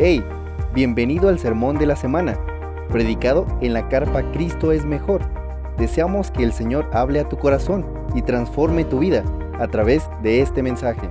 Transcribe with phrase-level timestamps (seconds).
[0.00, 0.24] Hey,
[0.72, 2.38] bienvenido al sermón de la semana,
[2.88, 5.22] predicado en la carpa Cristo es mejor.
[5.76, 9.24] Deseamos que el Señor hable a tu corazón y transforme tu vida
[9.58, 11.10] a través de este mensaje.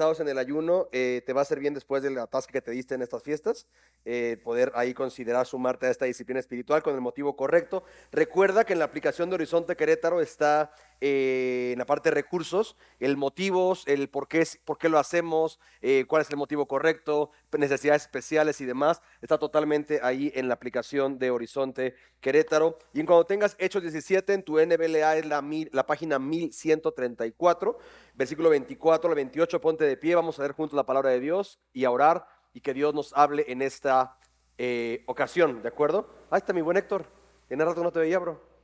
[0.00, 2.72] En el ayuno, eh, te va a hacer bien después de la tasca que te
[2.72, 3.68] diste en estas fiestas,
[4.04, 7.84] eh, poder ahí considerar sumarte a esta disciplina espiritual con el motivo correcto.
[8.10, 12.76] Recuerda que en la aplicación de Horizonte Querétaro está eh, en la parte de recursos
[12.98, 15.60] el motivo, el por qué, por qué lo hacemos,
[16.08, 19.00] cuál es el motivo correcto, necesidades especiales y demás.
[19.22, 22.78] Está totalmente ahí en la aplicación de Horizonte Querétaro.
[22.92, 27.78] Y en cuando tengas Hechos 17 en tu NBLA es la, la página 1134,
[28.14, 31.60] versículo 24 al 28, ponte de pie, vamos a ver juntos la palabra de Dios
[31.72, 34.18] y a orar y que Dios nos hable en esta
[34.56, 36.08] eh, ocasión, ¿de acuerdo?
[36.30, 37.06] Ahí está mi buen Héctor,
[37.50, 38.54] en el rato no te veía, bro.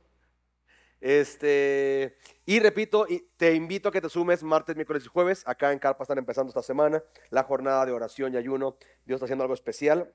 [1.01, 2.15] Este,
[2.45, 5.43] y repito, te invito a que te sumes martes, miércoles y jueves.
[5.47, 8.77] Acá en Carpa están empezando esta semana la jornada de oración y ayuno.
[9.03, 10.13] Dios está haciendo algo especial.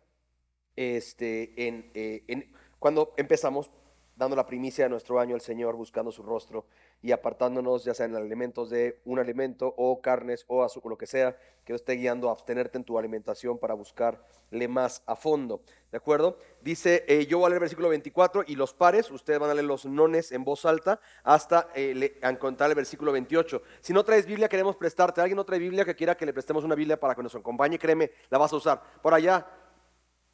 [0.76, 3.68] Este, en, eh, cuando empezamos
[4.14, 6.66] dando la primicia de nuestro año al Señor, buscando su rostro
[7.02, 11.06] y apartándonos ya sea en alimentos de un alimento o carnes o azúcar, lo que
[11.06, 15.62] sea, que Dios esté guiando a abstenerte en tu alimentación para buscarle más a fondo.
[15.90, 16.38] ¿De acuerdo?
[16.60, 19.54] Dice, eh, yo voy a leer el versículo 24 y los pares, ustedes van a
[19.54, 23.62] leer los nones en voz alta hasta eh, encontrar el versículo 28.
[23.80, 25.20] Si no traes Biblia, queremos prestarte.
[25.20, 27.78] ¿Alguien no trae Biblia que quiera que le prestemos una Biblia para que nos acompañe?
[27.78, 28.82] Créeme, la vas a usar.
[29.02, 29.46] Por allá,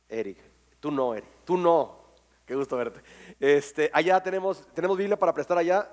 [0.08, 0.38] Eric,
[0.80, 2.02] tú no, Eric, tú no.
[2.46, 3.00] Qué gusto verte.
[3.38, 5.90] Este, allá tenemos, tenemos Biblia para prestar allá.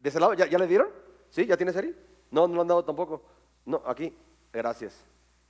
[0.00, 0.34] ¿De ese lado?
[0.34, 0.88] ¿Ya, le dieron?
[1.28, 1.46] ¿Sí?
[1.46, 1.94] ¿Ya tienes Eri?
[2.30, 3.22] No, no lo han dado tampoco.
[3.66, 4.16] No, aquí.
[4.52, 5.04] Gracias.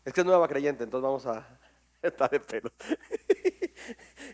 [0.05, 1.59] Es que es nueva creyente, entonces vamos a
[2.03, 2.71] estar de pelo.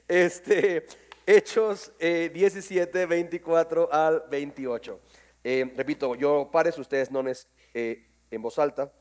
[0.09, 0.87] Este,
[1.25, 5.01] Hechos 17, eh, 24 al 28.
[5.45, 8.93] Eh, repito, yo pares, ustedes no es eh, en voz alta.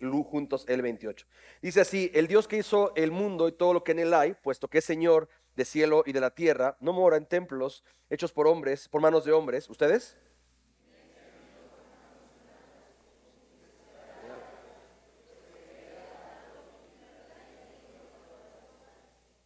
[0.00, 1.26] Juntos el 28.
[1.60, 4.34] Dice así, el Dios que hizo el mundo y todo lo que en él hay,
[4.34, 8.32] puesto que es Señor de cielo y de la tierra, no mora en templos hechos
[8.32, 9.68] por hombres, por manos de hombres.
[9.68, 10.16] ¿Ustedes?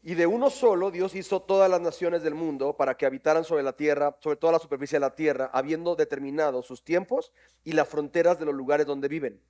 [0.08, 3.62] Y de uno solo Dios hizo todas las naciones del mundo para que habitaran sobre
[3.62, 7.30] la tierra, sobre toda la superficie de la tierra, habiendo determinado sus tiempos
[7.62, 9.42] y las fronteras de los lugares donde viven.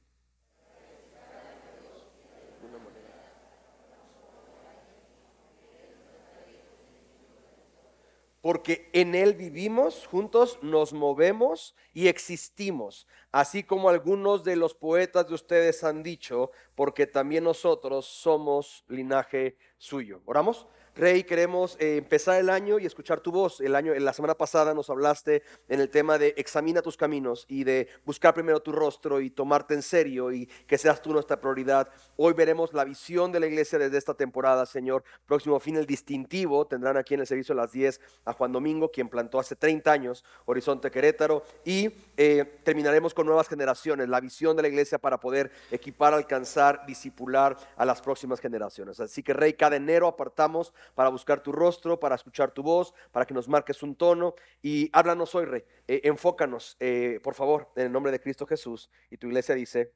[8.49, 15.29] Porque en Él vivimos, juntos nos movemos y existimos, así como algunos de los poetas
[15.29, 20.23] de ustedes han dicho, porque también nosotros somos linaje suyo.
[20.25, 20.67] ¿Oramos?
[20.99, 23.61] Rey, queremos eh, empezar el año y escuchar tu voz.
[23.61, 27.63] El año, la semana pasada nos hablaste en el tema de examina tus caminos y
[27.63, 31.89] de buscar primero tu rostro y tomarte en serio y que seas tú nuestra prioridad.
[32.17, 35.05] Hoy veremos la visión de la iglesia desde esta temporada, Señor.
[35.25, 36.67] Próximo fin, el distintivo.
[36.67, 39.93] Tendrán aquí en el servicio a las 10 a Juan Domingo, quien plantó hace 30
[39.93, 41.45] años Horizonte Querétaro.
[41.65, 46.85] Y eh, terminaremos con nuevas generaciones, la visión de la iglesia para poder equipar, alcanzar,
[46.89, 48.99] disipular a las próximas generaciones.
[48.99, 53.27] Así que, Rey, cada enero apartamos para buscar tu rostro, para escuchar tu voz, para
[53.27, 55.65] que nos marques un tono y háblanos hoy, Rey.
[55.87, 58.91] Eh, enfócanos, eh, por favor, en el nombre de Cristo Jesús.
[59.11, 59.93] Y tu iglesia dice,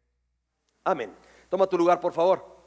[0.84, 1.14] amén.
[1.48, 2.62] Toma tu lugar, por favor.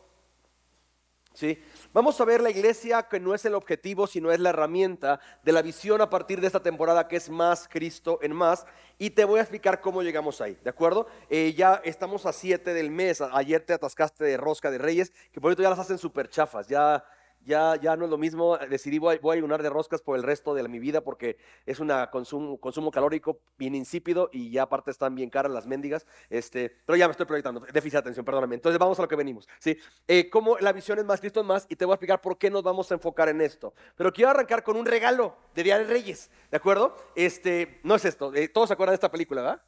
[1.36, 1.62] ¿Sí?
[1.92, 5.52] Vamos a ver la iglesia que no es el objetivo, sino es la herramienta de
[5.52, 8.66] la visión a partir de esta temporada que es más Cristo en más.
[8.98, 11.08] Y te voy a explicar cómo llegamos ahí, ¿de acuerdo?
[11.30, 13.20] Eh, ya estamos a 7 del mes.
[13.20, 16.70] Ayer te atascaste de rosca de reyes, que por eso ya las hacen súper chafas.
[16.70, 17.04] Ya
[17.46, 18.58] ya, ya no es lo mismo.
[18.58, 21.80] Decidí voy, voy a ayunar de roscas por el resto de mi vida porque es
[21.80, 26.06] un consumo, consumo calórico bien insípido y ya aparte están bien caras las mendigas.
[26.30, 27.62] Este, pero ya me estoy proyectando.
[27.62, 28.56] Déficit de atención, perdóname.
[28.56, 29.48] Entonces vamos a lo que venimos.
[29.60, 29.78] ¿sí?
[30.08, 32.38] Eh, como la visión es más, Cristo es más y te voy a explicar por
[32.38, 33.74] qué nos vamos a enfocar en esto.
[33.96, 36.32] Pero quiero arrancar con un regalo de Día de Reyes.
[36.50, 36.96] ¿De acuerdo?
[37.16, 38.34] Este, no es esto.
[38.34, 39.62] Eh, todos se acuerdan de esta película, ¿verdad?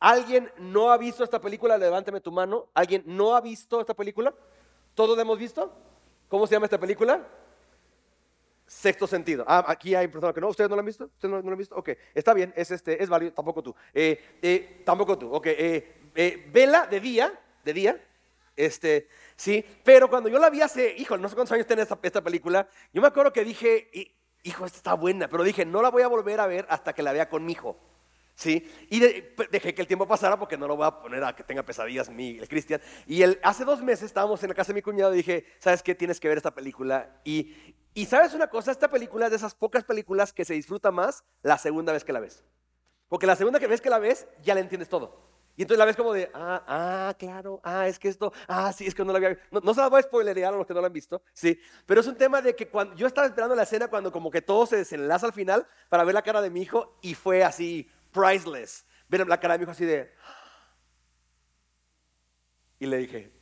[0.00, 1.78] ¿Alguien no ha visto esta película?
[1.78, 2.68] Levánteme tu mano.
[2.74, 4.34] ¿Alguien no ha visto esta película?
[4.94, 5.72] ¿Todos la hemos visto?
[6.34, 7.24] ¿Cómo se llama esta película?
[8.66, 9.44] Sexto sentido.
[9.46, 10.48] Ah, aquí hay personas que no.
[10.48, 11.04] ¿Ustedes no lo han visto?
[11.04, 11.76] ¿Ustedes no, lo han visto?
[11.76, 13.32] Ok, está bien, es, este, es válido.
[13.32, 13.72] Tampoco tú.
[13.94, 15.32] Eh, eh, tampoco tú.
[15.32, 18.04] Ok, eh, vela de día, de día.
[18.56, 22.00] Este, sí, pero cuando yo la vi hace, hijo, no sé cuántos años tiene esta,
[22.02, 23.88] esta película, yo me acuerdo que dije,
[24.42, 27.04] hijo, esta está buena, pero dije, no la voy a volver a ver hasta que
[27.04, 27.76] la vea con mi hijo.
[28.34, 28.70] ¿Sí?
[28.90, 31.62] Y dejé que el tiempo pasara porque no lo voy a poner a que tenga
[31.62, 32.80] pesadillas mi, el Cristian.
[33.06, 35.82] Y el, hace dos meses estábamos en la casa de mi cuñado y dije, ¿sabes
[35.82, 35.94] qué?
[35.94, 37.20] Tienes que ver esta película.
[37.24, 37.54] Y,
[37.94, 38.70] y ¿sabes una cosa?
[38.70, 42.12] Esta película es de esas pocas películas que se disfruta más la segunda vez que
[42.12, 42.44] la ves.
[43.08, 45.34] Porque la segunda vez que la ves ya la entiendes todo.
[45.56, 48.86] Y entonces la ves como de, ah, ah, claro, ah, es que esto, ah, sí,
[48.86, 50.74] es que no lo había No, no se las voy a spoilerear a los que
[50.74, 51.60] no lo han visto, sí.
[51.86, 54.42] Pero es un tema de que cuando yo estaba esperando la escena cuando como que
[54.42, 57.88] todo se desenlaza al final para ver la cara de mi hijo y fue así,
[58.14, 58.86] priceless.
[59.08, 60.10] Ver la cara de hijo así de.
[62.78, 63.32] Y le dije,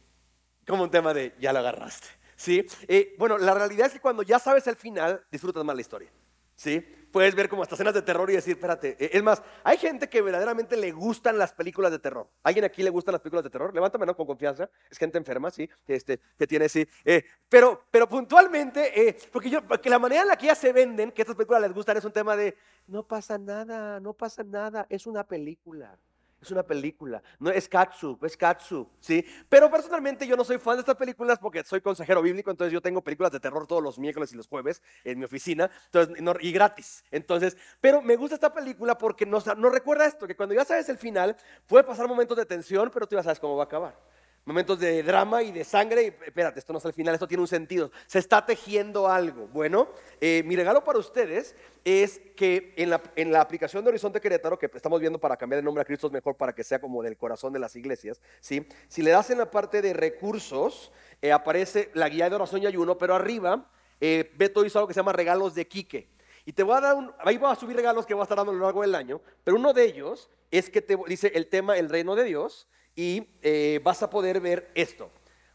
[0.67, 2.67] como un tema de, ya lo agarraste, sí.
[2.89, 6.11] Eh, bueno, la realidad es que cuando ya sabes el final, disfrutas más la historia,
[6.54, 9.76] sí puedes ver como hasta escenas de terror y decir, espérate, eh, es más, hay
[9.76, 12.28] gente que verdaderamente le gustan las películas de terror.
[12.43, 13.72] ¿Alguien aquí le gustan las películas de terror?
[13.72, 14.16] Levántame, ¿no?
[14.16, 14.69] Con confianza.
[14.90, 16.88] Es gente enferma, sí, este, que tiene, sí.
[17.04, 20.72] Eh, pero, pero puntualmente, eh, porque, yo, porque la manera en la que ya se
[20.72, 22.56] venden, que estas películas les gustan, es un tema de,
[22.87, 25.99] no pasa nada, no pasa nada, es una película
[26.43, 29.25] es una película, no es katsu, es katsu, ¿sí?
[29.49, 32.81] Pero personalmente yo no soy fan de estas películas porque soy consejero bíblico, entonces yo
[32.81, 36.53] tengo películas de terror todos los miércoles y los jueves en mi oficina, entonces, y
[36.53, 37.05] gratis.
[37.11, 40.89] Entonces, pero me gusta esta película porque nos, nos recuerda esto, que cuando ya sabes
[40.89, 41.37] el final,
[41.67, 44.12] puede pasar momentos de tensión, pero tú ya sabes cómo va a acabar
[44.44, 46.03] momentos de drama y de sangre.
[46.03, 47.91] Y espérate, esto no es el final, esto tiene un sentido.
[48.06, 49.49] Se está tejiendo algo.
[49.49, 49.89] Bueno,
[50.21, 51.55] eh, mi regalo para ustedes
[51.85, 55.59] es que en la, en la, aplicación de Horizonte Querétaro, que estamos viendo para cambiar
[55.59, 58.21] el nombre a Cristo es mejor para que sea como del corazón de las iglesias,
[58.41, 58.67] ¿sí?
[58.89, 62.67] si le das en la parte de recursos, eh, aparece la guía de oración y
[62.67, 63.69] ayuno, pero arriba
[64.00, 66.09] eh, Beto hizo algo que se llama regalos de Quique.
[66.45, 68.37] Y te voy a dar un, ahí voy a subir regalos que voy a estar
[68.37, 71.47] dando a lo largo del año, pero uno de ellos es que te dice el
[71.47, 75.11] tema el reino de Dios y eh, vas a poder ver esto.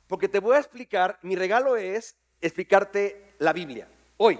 [0.07, 3.87] Porque te voy a explicar, mi regalo es explicarte la Biblia.
[4.17, 4.39] Hoy,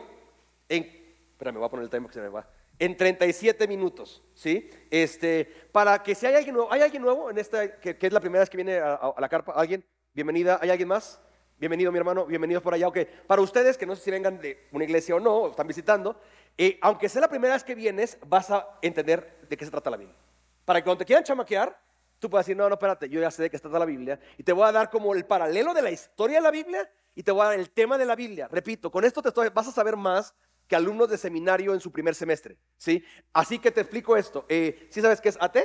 [0.69, 0.83] en,
[1.31, 2.47] espera, me voy a poner el tiempo que se me va.
[2.79, 4.69] En 37 minutos, ¿sí?
[4.91, 8.19] Este, para que si hay alguien nuevo, ¿hay alguien nuevo en esta, que, es la
[8.19, 9.53] primera vez que viene a, la carpa?
[9.53, 9.83] ¿Alguien?
[10.13, 11.19] Bienvenida, ¿hay alguien más?
[11.57, 12.87] Bienvenido mi hermano, bienvenidos por allá.
[12.87, 16.21] Ok, para ustedes que no sé si vengan de una iglesia o no, están visitando,
[16.55, 19.89] eh, aunque sea la primera vez que vienes, vas a entender de qué se trata
[19.89, 20.15] la Biblia.
[20.63, 21.75] Para que cuando te quieran chamaquear,
[22.19, 24.19] Tú puedes decir, no, no, espérate, yo ya sé de qué trata la Biblia.
[24.37, 27.23] Y te voy a dar como el paralelo de la historia de la Biblia y
[27.23, 28.47] te voy a dar el tema de la Biblia.
[28.51, 30.33] Repito, con esto te vas a saber más
[30.67, 32.57] que alumnos de seminario en su primer semestre.
[32.77, 33.03] ¿sí?
[33.33, 34.45] Así que te explico esto.
[34.49, 35.57] Eh, ¿Sí sabes qué es AT?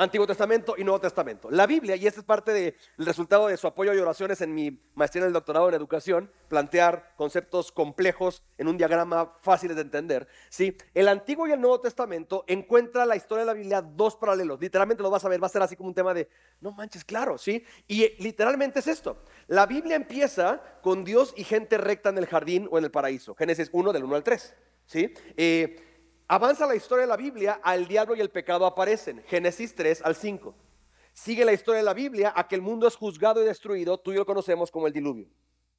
[0.00, 1.50] Antiguo Testamento y Nuevo Testamento.
[1.50, 4.80] La Biblia, y este es parte del resultado de su apoyo y oraciones en mi
[4.94, 10.26] maestría en el doctorado en educación, plantear conceptos complejos en un diagrama fácil de entender.
[10.48, 10.74] ¿sí?
[10.94, 14.58] El Antiguo y el Nuevo Testamento encuentra la historia de la Biblia dos paralelos.
[14.58, 16.30] Literalmente lo vas a ver, va a ser así como un tema de,
[16.62, 17.62] no manches, claro, ¿sí?
[17.86, 19.22] Y eh, literalmente es esto.
[19.48, 23.34] La Biblia empieza con Dios y gente recta en el jardín o en el paraíso.
[23.34, 24.54] Génesis 1 del 1 al 3.
[24.86, 25.12] ¿sí?
[25.36, 25.89] Eh,
[26.32, 29.20] Avanza la historia de la Biblia, al diablo y el pecado aparecen.
[29.26, 30.54] Génesis 3 al 5.
[31.12, 34.12] Sigue la historia de la Biblia a que el mundo es juzgado y destruido, tú
[34.12, 35.26] y yo lo conocemos como el diluvio.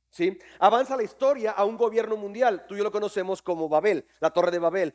[0.09, 0.37] ¿Sí?
[0.59, 4.31] Avanza la historia a un gobierno mundial, tú y yo lo conocemos como Babel, la
[4.31, 4.93] torre de Babel,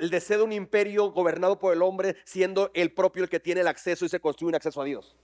[0.00, 3.60] el deseo de un imperio gobernado por el hombre siendo el propio el que tiene
[3.60, 5.14] el acceso y se construye un acceso a Dios.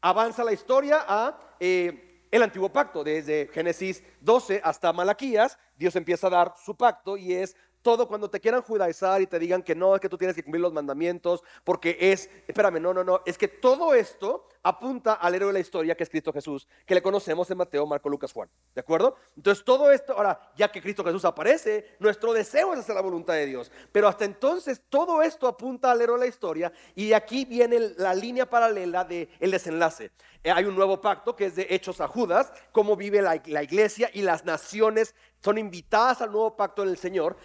[0.00, 6.26] Avanza la historia a eh, el antiguo pacto, desde Génesis 12 hasta Malaquías, Dios empieza
[6.26, 7.56] a dar su pacto y es
[7.88, 10.42] todo cuando te quieran judaizar y te digan que no, es que tú tienes que
[10.42, 15.34] cumplir los mandamientos, porque es, espérame, no, no, no, es que todo esto apunta al
[15.34, 18.30] héroe de la historia que es Cristo Jesús, que le conocemos en Mateo, Marco, Lucas,
[18.30, 19.16] Juan, ¿de acuerdo?
[19.34, 23.32] Entonces todo esto, ahora, ya que Cristo Jesús aparece, nuestro deseo es hacer la voluntad
[23.32, 27.14] de Dios, pero hasta entonces todo esto apunta al héroe de la historia y de
[27.14, 30.10] aquí viene la línea paralela del el desenlace.
[30.44, 33.62] Eh, hay un nuevo pacto que es de Hechos a Judas, cómo vive la, la
[33.62, 37.36] iglesia y las naciones son invitadas al nuevo pacto del Señor,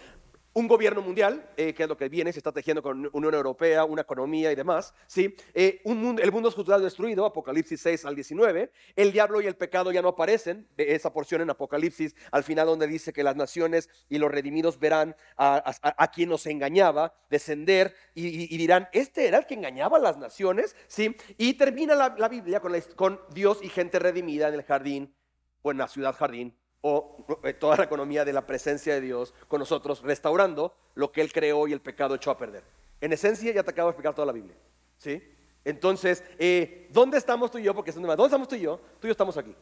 [0.54, 3.84] un gobierno mundial, eh, que es lo que viene, se está tejiendo con Unión Europea,
[3.84, 5.34] una economía y demás, ¿sí?
[5.52, 9.90] Eh, el mundo es juzgado destruido, Apocalipsis 6 al 19, el diablo y el pecado
[9.90, 14.18] ya no aparecen, esa porción en Apocalipsis, al final donde dice que las naciones y
[14.18, 19.98] los redimidos verán a, quien nos engañaba descender y, dirán, este era el que engañaba
[19.98, 21.16] a las naciones, ¿sí?
[21.36, 25.14] Y termina la, Biblia con, con Dios y gente redimida en el jardín
[25.62, 26.56] o en la ciudad jardín
[26.86, 31.22] o eh, toda la economía de la presencia de Dios con nosotros, restaurando lo que
[31.22, 32.62] Él creó y el pecado echó a perder.
[33.00, 34.54] En esencia, ya te acabo de explicar toda la Biblia.
[34.98, 35.22] ¿sí?
[35.64, 37.74] Entonces, eh, ¿dónde estamos tú y yo?
[37.74, 38.78] Porque es ¿dónde estamos tú y yo?
[39.00, 39.56] Tú y yo estamos aquí.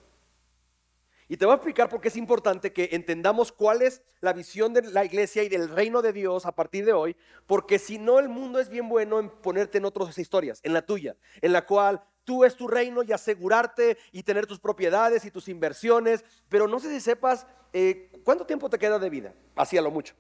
[1.29, 4.75] Y te voy a explicar por qué es importante que entendamos cuál es la visión
[4.75, 8.19] de la iglesia y del reino de Dios a partir de hoy, porque si no
[8.19, 11.65] el mundo es bien bueno en ponerte en otras historias, en la tuya, en la
[11.65, 16.69] cual tú es tu reino y asegurarte y tener tus propiedades y tus inversiones, pero
[16.69, 20.15] no sé si sepas eh, cuánto tiempo te queda de vida, así a lo mucho.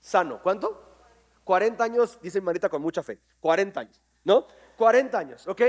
[0.00, 0.84] Sano, ¿cuánto?
[1.44, 4.46] 40 años, dice Marita con mucha fe, 40 años, ¿no?
[4.76, 5.62] 40 años, ¿ok?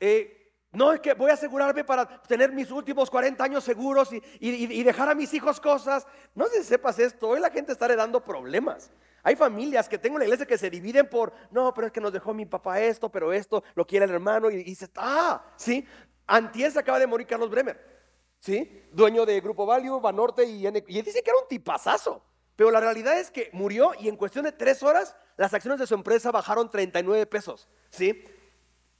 [0.00, 0.37] Eh,
[0.72, 4.82] No es que voy a asegurarme para tener mis últimos 40 años seguros y, y,
[4.82, 6.06] dejar a mis hijos cosas.
[6.34, 8.90] No sé si sepas esto, hoy la gente está heredando problemas.
[9.22, 12.00] Hay familias que tengo en la iglesia que se dividen por, no, pero es que
[12.00, 15.86] nos dejó mi papá esto, pero esto lo quiere el hermano y, dice, ah, sí.
[16.26, 17.80] Antier se acaba de morir Carlos Bremer,
[18.38, 18.84] ¿sí?
[18.92, 22.22] Dueño de Grupo Value, Banorte y, y dice que era un tipazazo.
[22.56, 25.86] Pero la realidad es que murió y en cuestión de tres horas las acciones de
[25.86, 28.24] su empresa bajaron 39 pesos, ¿sí?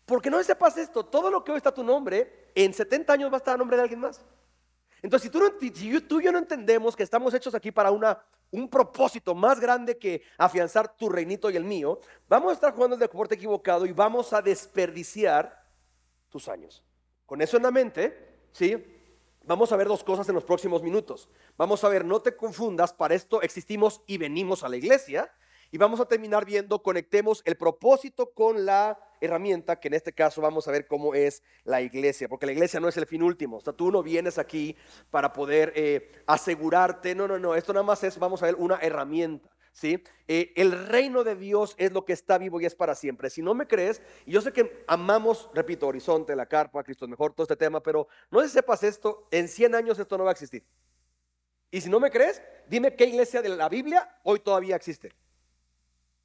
[0.09, 3.31] Porque no sepas esto, todo lo que hoy está a tu nombre, en 70 años
[3.31, 4.25] va a estar a nombre de alguien más.
[5.03, 9.35] Entonces, si tú, tú y yo no entendemos que estamos hechos aquí para un propósito
[9.35, 13.35] más grande que afianzar tu reinito y el mío, vamos a estar jugando el deporte
[13.35, 15.63] equivocado y vamos a desperdiciar
[16.31, 16.83] tus años.
[17.27, 18.83] Con eso en la mente, ¿sí?
[19.45, 21.29] Vamos a ver dos cosas en los próximos minutos.
[21.59, 25.31] Vamos a ver, no te confundas, para esto existimos y venimos a la iglesia.
[25.71, 30.41] Y vamos a terminar viendo, conectemos el propósito con la herramienta, que en este caso
[30.41, 33.59] vamos a ver cómo es la iglesia, porque la iglesia no es el fin último.
[33.59, 34.77] O sea, tú no vienes aquí
[35.11, 38.77] para poder eh, asegurarte, no, no, no, esto nada más es, vamos a ver, una
[38.77, 39.51] herramienta.
[39.73, 40.03] ¿Sí?
[40.27, 43.31] Eh, el reino de Dios es lo que está vivo y es para siempre.
[43.31, 47.09] Si no me crees, y yo sé que amamos, repito, Horizonte, la carpa, Cristo es
[47.09, 50.25] mejor, todo este tema, pero no sé si sepas esto, en 100 años esto no
[50.25, 50.65] va a existir.
[51.71, 55.13] Y si no me crees, dime qué iglesia de la Biblia hoy todavía existe.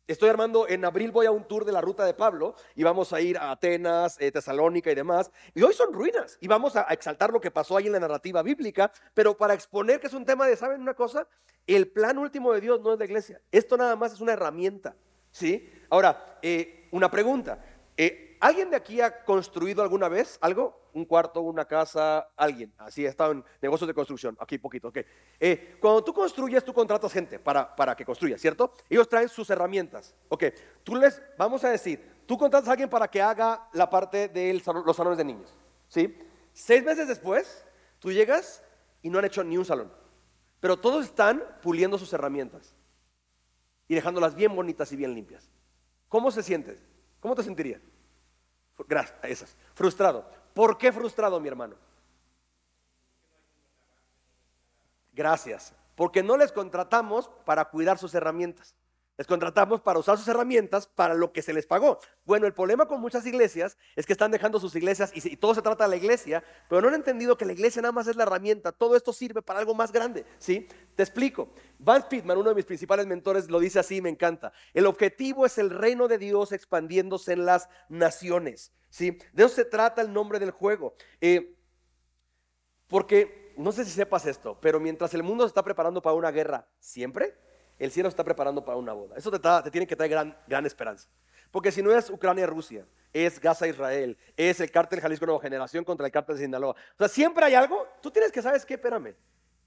[0.06, 3.14] Estoy armando, en abril voy a un tour de la ruta de Pablo y vamos
[3.14, 5.32] a ir a Atenas, eh, Tesalónica y demás.
[5.56, 8.44] Y hoy son ruinas y vamos a, exaltar lo que pasó ahí en la narrativa
[8.44, 11.26] bíblica, pero para exponer que es un tema de, ¿saben una cosa?
[11.66, 13.40] El plan último de Dios no es la iglesia.
[13.50, 14.94] Esto nada más es una herramienta.
[15.32, 15.72] ¿Sí?
[15.90, 17.64] Ahora, eh, una pregunta.
[17.96, 20.90] Eh, ¿Alguien de aquí ha construido alguna vez algo?
[20.92, 22.74] Un cuarto, una casa, alguien.
[22.78, 24.36] Así estado en negocios de construcción.
[24.38, 24.98] Aquí poquito, ok.
[25.40, 28.74] Eh, cuando tú construyes, tú contratas gente para, para que construya, ¿cierto?
[28.90, 30.14] Ellos traen sus herramientas.
[30.28, 30.44] Ok,
[30.84, 34.62] tú les, vamos a decir, tú contratas a alguien para que haga la parte de
[34.86, 35.58] los salones de niños.
[35.88, 36.14] ¿Sí?
[36.52, 37.66] Seis meses después,
[37.98, 38.62] tú llegas
[39.02, 39.90] y no han hecho ni un salón.
[40.60, 42.76] Pero todos están puliendo sus herramientas
[43.88, 45.50] y dejándolas bien bonitas y bien limpias.
[46.10, 46.78] ¿Cómo se siente?
[47.22, 47.80] ¿Cómo te sentirías?
[48.88, 49.58] Gracias, esas.
[49.74, 50.26] Frustrado.
[50.54, 51.76] ¿Por qué frustrado, mi hermano?
[55.14, 55.74] Gracias.
[55.96, 58.76] Porque no les contratamos para cuidar sus herramientas.
[59.16, 62.00] Les contratamos para usar sus herramientas para lo que se les pagó.
[62.26, 65.62] Bueno, el problema con muchas iglesias es que están dejando sus iglesias y, todo se
[65.62, 68.24] trata de la iglesia, pero no han entendido que la iglesia nada más es la
[68.24, 68.72] herramienta.
[68.72, 70.26] Todo esto sirve para algo más grande.
[70.40, 70.68] ¿sí?
[70.96, 71.54] Te explico.
[71.78, 74.52] Van Pittman, uno de mis principales mentores, lo dice así, me encanta.
[74.74, 78.74] El objetivo es el reino de Dios expandiéndose en las naciones.
[78.90, 79.20] ¿sí?
[79.32, 80.96] De eso se trata el nombre del juego.
[81.22, 81.56] Eh,
[82.88, 86.32] porque, no sé si sepas esto, pero mientras el mundo se está preparando para una
[86.32, 87.36] guerra siempre,
[87.84, 89.16] el cielo está preparando para una boda.
[89.18, 91.10] Eso te, tiene que traer gran, gran esperanza.
[91.52, 96.12] Porque si no es Ucrania-Rusia, es Gaza-Israel, es el cártel Jalisco Nueva Generación contra el
[96.12, 96.72] cártel de Sinaloa.
[96.72, 97.88] O sea, siempre hay algo.
[98.02, 98.76] Tú tienes que, ¿sabes qué?
[98.76, 99.16] Espérame.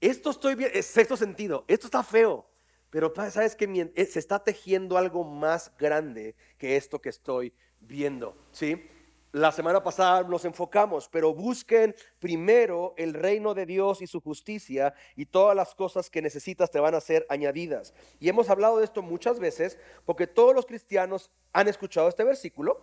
[0.01, 1.63] Esto estoy bien, sexto sentido.
[1.67, 2.45] Esto está feo.
[2.89, 8.35] Pero sabes que eh, se está tejiendo algo más grande que esto que estoy viendo.
[8.51, 8.89] ¿Sí?
[9.33, 14.93] La semana pasada nos enfocamos, pero busquen primero el reino de Dios y su justicia
[15.17, 17.93] y todas las cosas que necesitas te van a ser añadidas.
[18.19, 22.81] Y hemos hablado de esto muchas veces porque todos los cristianos han escuchado este versículo.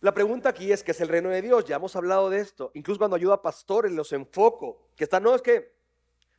[0.00, 1.64] La pregunta aquí es, ¿qué es el reino de Dios?
[1.64, 2.70] Ya hemos hablado de esto.
[2.74, 4.88] Incluso cuando ayuda a pastores los enfoco.
[4.94, 5.72] Que está, no es que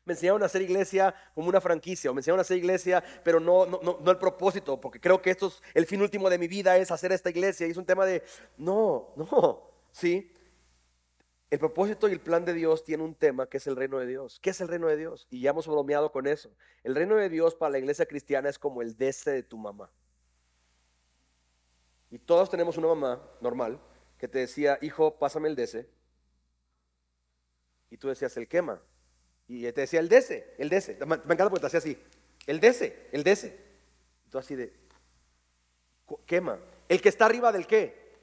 [0.06, 3.40] me enseñaron a hacer iglesia como una franquicia, o me enseñaron a hacer iglesia, pero
[3.40, 6.48] no, no, no, el propósito, porque creo que esto es el fin último de mi
[6.48, 8.24] vida, es hacer esta iglesia, y es un tema de,
[8.58, 10.32] no, no, ¿sí?
[11.50, 14.08] El propósito y el plan de Dios tiene un tema que es el reino de
[14.08, 14.40] Dios.
[14.42, 15.28] ¿Qué es el reino de Dios?
[15.30, 16.50] Y ya hemos bromeado con eso.
[16.84, 19.92] El reino de Dios para la iglesia cristiana es como el dese de tu mamá.
[22.10, 23.80] Y todos tenemos una mamá normal
[24.18, 25.88] que te decía, hijo, pásame el dese.
[27.92, 28.82] Y tú decías, el quema.
[29.54, 30.98] Y te decía el dese, el dese.
[31.06, 32.04] Me encanta porque te hacía así.
[32.48, 33.56] El dese, el dese.
[34.26, 34.74] Y tú así de,
[36.26, 36.58] quema.
[36.90, 38.18] El que está arriba del qué.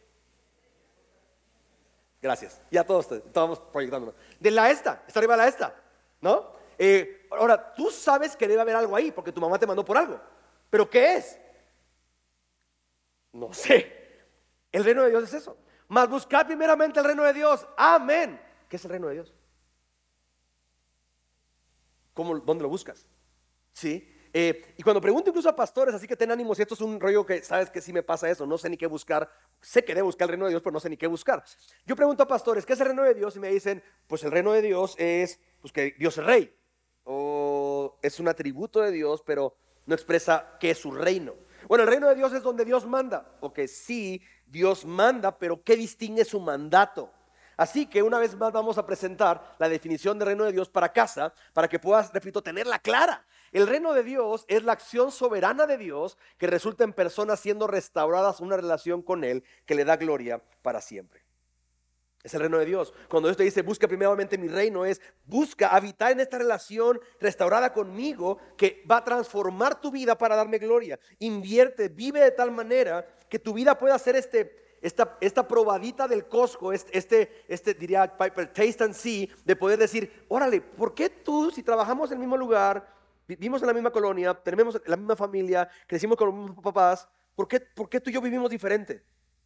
[2.21, 2.61] Gracias.
[2.73, 4.13] Ya todos estábamos proyectando.
[4.41, 5.77] De la esta, está arriba de la esta.
[6.21, 6.53] ¿No?
[6.77, 9.97] Eh, ahora, tú sabes que debe haber algo ahí porque tu mamá te mandó por
[9.97, 10.21] algo.
[10.69, 11.39] ¿Pero qué es?
[13.33, 14.27] No sé.
[14.73, 15.57] El reino de Dios es eso.
[15.87, 17.65] Mas buscar primeramente el reino de Dios.
[17.77, 18.41] Amén.
[18.69, 19.33] ¿Qué es el reino de Dios?
[22.15, 23.07] ¿Dónde lo buscas?
[23.73, 24.07] ¿Sí?
[24.33, 27.01] Eh, y cuando pregunto incluso a pastores, así que ten ánimo, si esto es un
[27.01, 29.29] rollo que sabes que sí me pasa eso, no sé ni qué buscar,
[29.61, 31.43] sé que debo buscar el reino de Dios, pero no sé ni qué buscar.
[31.85, 33.35] Yo pregunto a pastores, ¿qué es el reino de Dios?
[33.35, 36.55] Y me dicen, pues el reino de Dios es pues, que Dios es rey,
[37.05, 41.35] o es un atributo de Dios, pero no expresa qué es su reino.
[41.67, 45.63] Bueno, el reino de Dios es donde Dios manda, o que sí, Dios manda, pero
[45.63, 47.13] ¿qué distingue su mandato?
[47.61, 50.95] Así que una vez más vamos a presentar la definición del reino de Dios para
[50.95, 53.27] casa, para que puedas, repito, tenerla clara.
[53.53, 57.67] El reino de Dios es la acción soberana de Dios que resulta en personas siendo
[57.67, 61.23] restauradas una relación con Él que le da gloria para siempre.
[62.23, 62.95] Es el reino de Dios.
[63.11, 67.75] Cuando Dios te dice, busca primeramente mi reino, es busca habitar en esta relación restaurada
[67.75, 70.99] conmigo que va a transformar tu vida para darme gloria.
[71.19, 76.27] Invierte, vive de tal manera que tu vida pueda ser este, esta, esta probadita del
[76.27, 81.11] Costco, este, este, este, diría Piper, taste and see, de poder decir, órale, ¿por qué
[81.11, 82.95] tú, si trabajamos en el mismo lugar,
[83.29, 87.47] vivimos en la misma colonia, tenemos la misma familia, crecimos con los mismos papás, ¿por
[87.47, 89.03] qué, por qué tú y yo vivimos diferente?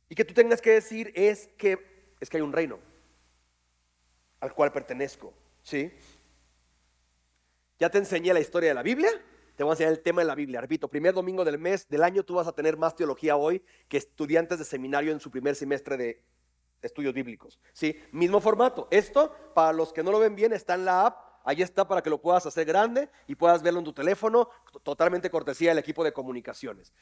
[0.08, 2.78] Y que tú tengas que decir es que es que hay un reino
[4.40, 5.32] al cual pertenezco.
[5.62, 5.92] ¿Sí?
[7.78, 9.10] Ya te enseñé la historia de la Biblia,
[9.56, 10.60] te voy a enseñar el tema de la Biblia.
[10.60, 13.96] Repito, primer domingo del mes del año tú vas a tener más teología hoy que
[13.96, 16.24] estudiantes de seminario en su primer semestre de
[16.82, 17.60] estudios bíblicos.
[17.72, 17.96] ¿Sí?
[18.12, 18.88] Mismo formato.
[18.90, 21.24] Esto, para los que no lo ven bien, está en la app.
[21.44, 24.48] Ahí está para que lo puedas hacer grande y puedas verlo en tu teléfono,
[24.82, 26.94] totalmente cortesía del equipo de comunicaciones.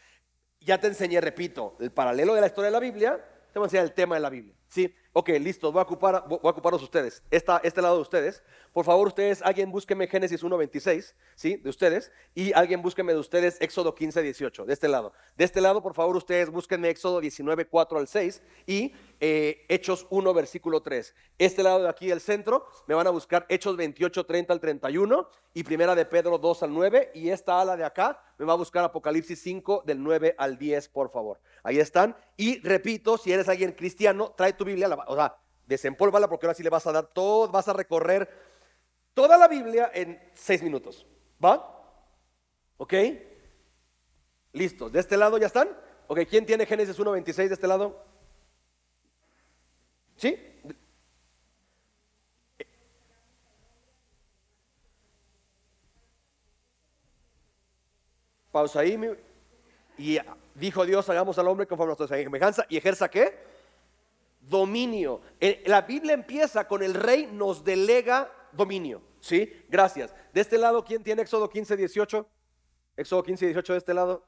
[0.61, 3.69] Ya te enseñé, repito, el paralelo de la historia de la Biblia, te voy a
[3.69, 4.57] enseñar el tema de la Biblia.
[4.73, 4.91] ¿Sí?
[5.13, 8.43] Ok, listo, voy a, ocupar, voy a ocuparos ustedes, Esta, este lado de ustedes.
[8.73, 11.57] Por favor, ustedes, alguien búsqueme Génesis 1.26, ¿sí?
[11.57, 12.11] De ustedes.
[12.35, 15.13] Y alguien búsqueme de ustedes Éxodo 15, 18, de este lado.
[15.37, 20.07] De este lado, por favor, ustedes búsquenme Éxodo 19, 4 al 6 y eh, Hechos
[20.09, 21.15] 1, versículo 3.
[21.37, 25.29] Este lado de aquí, el centro, me van a buscar Hechos 28, 30 al 31
[25.53, 27.11] y Primera de Pedro 2 al 9.
[27.15, 30.89] Y esta ala de acá me va a buscar Apocalipsis 5, del 9 al 10,
[30.89, 31.39] por favor.
[31.63, 32.17] Ahí están.
[32.37, 36.63] Y repito, si eres alguien cristiano, trae tu Biblia, o sea, desempólvala porque ahora sí
[36.63, 38.29] le vas a dar todo, vas a recorrer
[39.15, 41.07] toda la Biblia en seis minutos.
[41.43, 41.69] ¿Va?
[42.77, 42.95] ¿Ok?
[44.53, 44.91] Listo.
[44.91, 45.69] ¿De este lado ya están?
[46.09, 48.05] Ok, ¿quién tiene Génesis 1.26 de este lado?
[50.17, 50.37] ¿Sí?
[58.51, 59.01] Pausa ahí.
[59.97, 60.19] Y
[60.55, 63.52] dijo Dios, hagamos al hombre conforme a nuestra semejanza y ejerza qué?
[64.43, 65.21] Dominio.
[65.67, 69.03] La Biblia empieza con el rey nos delega dominio.
[69.21, 69.65] ¿Sí?
[69.69, 70.15] Gracias.
[70.33, 72.29] De este lado, ¿quién tiene Éxodo 15, 18?
[72.97, 74.27] Éxodo 15, 18 de este lado.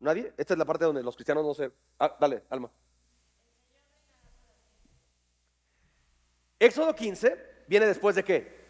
[0.00, 0.32] ¿Nadie?
[0.36, 1.70] Esta es la parte donde los cristianos no se...
[1.98, 2.70] Ah, dale, Alma.
[6.58, 8.66] Éxodo 15 viene después de qué?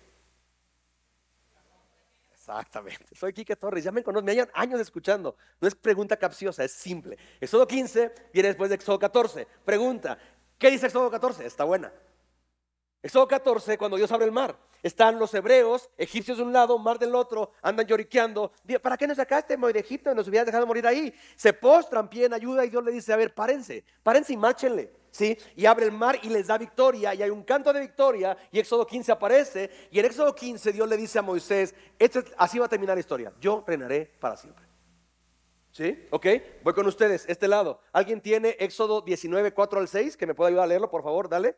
[2.32, 3.14] Exactamente.
[3.14, 5.36] Soy Quique Torres, ya me conocen, me hayan años escuchando.
[5.60, 7.18] No es pregunta capciosa, es simple.
[7.40, 9.48] Éxodo 15 viene después de Éxodo 14.
[9.64, 10.16] Pregunta,
[10.58, 11.46] ¿Qué dice Éxodo 14?
[11.46, 11.92] Está buena.
[13.02, 16.98] Éxodo 14, cuando Dios abre el mar, están los hebreos, egipcios de un lado, mar
[16.98, 18.50] del otro, andan lloriqueando.
[18.82, 20.14] ¿Para qué nos sacaste de Egipto?
[20.14, 21.14] Nos hubieras dejado morir ahí.
[21.36, 24.92] Se postran, piden ayuda y Dios le dice, a ver, párense, párense y márchenle.
[25.10, 25.38] ¿Sí?
[25.54, 28.58] Y abre el mar y les da victoria y hay un canto de victoria y
[28.58, 31.74] Éxodo 15 aparece y en Éxodo 15 Dios le dice a Moisés,
[32.36, 34.65] así va a terminar la historia, yo reinaré para siempre.
[35.76, 36.08] ¿Sí?
[36.10, 36.26] ¿Ok?
[36.62, 37.82] Voy con ustedes, este lado.
[37.92, 40.16] ¿Alguien tiene Éxodo 19, 4 al 6?
[40.16, 41.54] Que me pueda ayudar a leerlo, por favor, dale.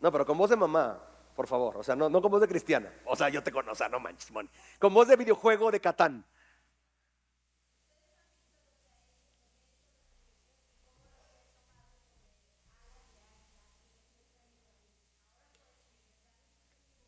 [0.00, 0.98] No, pero con voz de mamá,
[1.34, 1.76] por favor.
[1.76, 2.90] O sea, no, no con voz de cristiana.
[3.04, 4.48] O sea, yo te conozco, no manches, Moni.
[4.78, 6.24] Con voz de videojuego de Catán.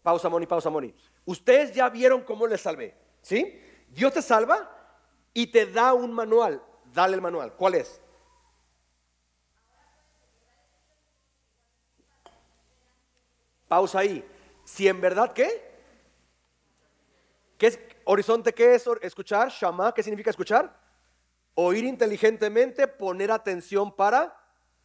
[0.02, 0.94] Pausa, Moni, pausa, Moni.
[1.24, 3.64] Ustedes ya vieron cómo les salvé, ¿sí?
[3.90, 4.70] Dios te salva
[5.34, 6.62] y te da un manual.
[6.92, 7.54] Dale el manual.
[7.54, 8.00] ¿Cuál es?
[13.68, 14.24] Pausa ahí.
[14.64, 15.68] Si en verdad qué?
[17.58, 18.54] ¿Qué es horizonte?
[18.54, 19.48] ¿Qué es escuchar?
[19.50, 20.74] Shama, ¿qué significa escuchar?
[21.54, 24.34] Oír inteligentemente, poner atención para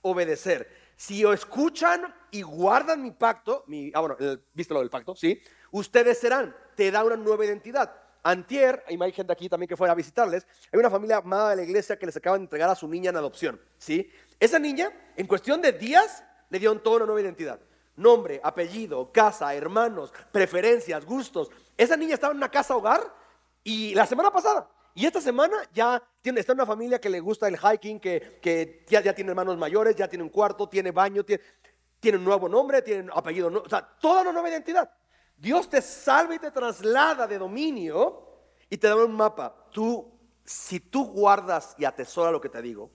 [0.01, 0.69] obedecer.
[0.95, 4.17] Si escuchan y guardan mi pacto, mi, ah bueno,
[4.53, 8.02] viste lo del pacto, sí, ustedes serán, te da una nueva identidad.
[8.23, 11.63] Antier, hay gente aquí también que fue a visitarles, hay una familia amada de la
[11.63, 13.59] iglesia que les acaban de entregar a su niña en adopción.
[13.77, 14.09] ¿sí?
[14.39, 17.59] Esa niña, en cuestión de días, le dieron toda una nueva identidad.
[17.95, 21.49] Nombre, apellido, casa, hermanos, preferencias, gustos.
[21.77, 23.01] Esa niña estaba en una casa hogar
[23.63, 24.69] y la semana pasada.
[24.95, 28.85] Y esta semana ya tiene, está en una familia que le gusta el hiking, que,
[28.87, 31.43] ya, tiene hermanos mayores, ya tiene un cuarto, tiene baño, tiene,
[31.99, 34.89] tiene un nuevo nombre, tiene apellido, o sea, toda una nueva identidad.
[35.37, 38.27] Dios te salva y te traslada de dominio
[38.69, 39.67] y te da un mapa.
[39.71, 40.11] Tú,
[40.43, 42.89] si tú guardas y atesoras lo que te digo,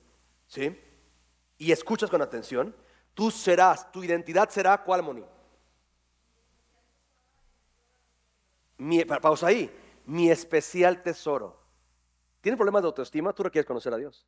[0.47, 0.77] ¿sí?
[1.59, 2.75] Y escuchas con atención,
[3.15, 5.25] tú serás, tu identidad será cuál, Moni.
[8.79, 9.71] Mi, pausa ahí.
[10.07, 11.61] Mi especial tesoro.
[12.41, 13.33] ¿Tienes problemas de autoestima?
[13.33, 14.27] Tú requieres conocer a Dios.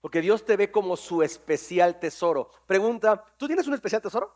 [0.00, 2.50] Porque Dios te ve como su especial tesoro.
[2.66, 4.34] Pregunta, ¿tú tienes un especial tesoro?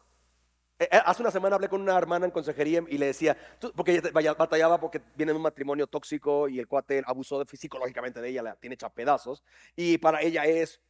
[0.83, 3.37] Eh, eh, Hace una semana hablé con una hermana en consejería y le decía,
[3.77, 8.21] porque ella batallaba porque viene de un matrimonio tóxico y el cuate abusó de- psicológicamente
[8.21, 9.45] de ella, la tiene hecha pedazos,
[9.77, 10.81] y para ella es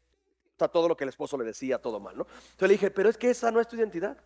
[0.73, 2.25] todo lo que el esposo le decía, todo mal, ¿no?
[2.25, 4.17] Entonces le dije, pero es que esa no es tu identidad.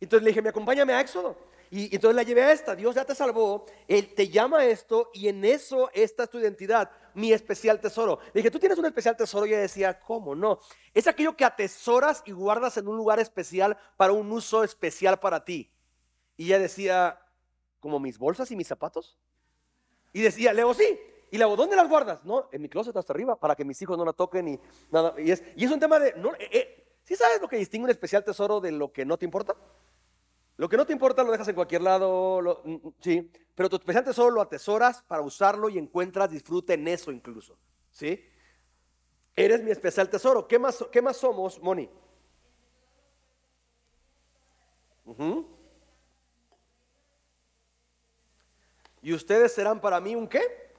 [0.00, 1.36] Entonces le dije, me acompáñame a Éxodo.
[1.74, 5.10] Y, entonces la llevé a esta, Dios ya te salvó, Él te llama a esto
[5.14, 8.18] y en eso esta es tu identidad, mi especial tesoro.
[8.34, 10.58] Le dije, tú tienes un especial tesoro y ella decía, ¿cómo no?
[10.92, 15.46] Es aquello que atesoras y guardas en un lugar especial para un uso especial para
[15.46, 15.72] ti.
[16.36, 17.18] Y ella decía,
[17.80, 19.18] ¿como mis bolsas y mis zapatos?
[20.12, 21.00] Y decía, Leo, sí.
[21.30, 22.22] Y le digo, ¿dónde las guardas?
[22.22, 25.14] No, en mi closet hasta arriba, para que mis hijos no la toquen y nada.
[25.18, 28.60] Y es, un tema de, eh, eh, ¿sí sabes lo que distingue un especial tesoro
[28.60, 29.56] de lo que no te importa?
[30.56, 33.76] Lo que no te importa lo dejas en cualquier lado, mm, mm, sí, pero tu
[33.76, 37.58] especial tesoro lo atesoras para usarlo y encuentras disfrute en eso incluso,
[37.90, 38.24] ¿sí?
[39.34, 40.46] Eres mi especial tesoro.
[40.46, 41.88] ¿Qué más, qué más somos, Moni?
[49.00, 50.72] Y ustedes serán para mí un qué?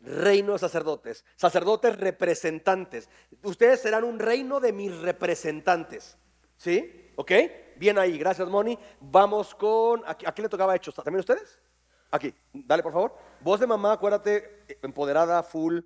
[0.00, 3.08] Reino de sacerdotes, sacerdotes representantes.
[3.42, 6.18] Ustedes serán un reino de mis representantes.
[6.56, 7.01] ¿Sí?
[7.16, 7.32] ¿Ok?
[7.76, 8.78] Bien ahí, gracias Moni.
[9.00, 10.94] Vamos con, ¿a, qui- a quién le tocaba hechos?
[10.94, 11.60] ¿También ustedes?
[12.10, 13.16] Aquí, dale por favor.
[13.40, 15.80] Voz de mamá, acuérdate, eh, empoderada, full,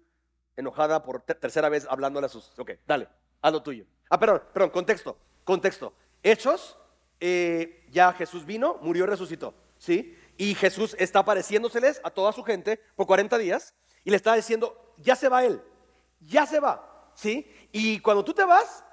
[0.57, 2.59] enojada por ter- tercera vez hablándole a sus...
[2.59, 3.09] Ok, dale,
[3.41, 3.85] haz lo tuyo.
[4.11, 5.93] Ah, perdón, perdón, contexto, contexto.
[6.23, 6.77] Hechos,
[7.21, 10.19] eh, ya Jesús vino, murió y resucitó, ¿sí?
[10.37, 14.95] Y Jesús está apareciéndoseles a toda su gente por 40 días y le está diciendo,
[14.99, 15.63] ya se va él,
[16.21, 17.51] ya se va, ¿sí?
[17.73, 18.86] Y cuando tú te vas, ¿cu-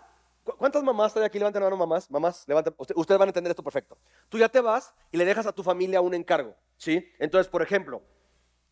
[0.43, 1.37] ¿cuántas mamás hay aquí?
[1.39, 3.97] Levanten la mano, mamás, mamás, levanten, usted- ustedes van a entender esto perfecto.
[4.29, 7.11] Tú ya te vas y le dejas a tu familia un encargo, ¿sí?
[7.19, 8.01] Entonces, por ejemplo,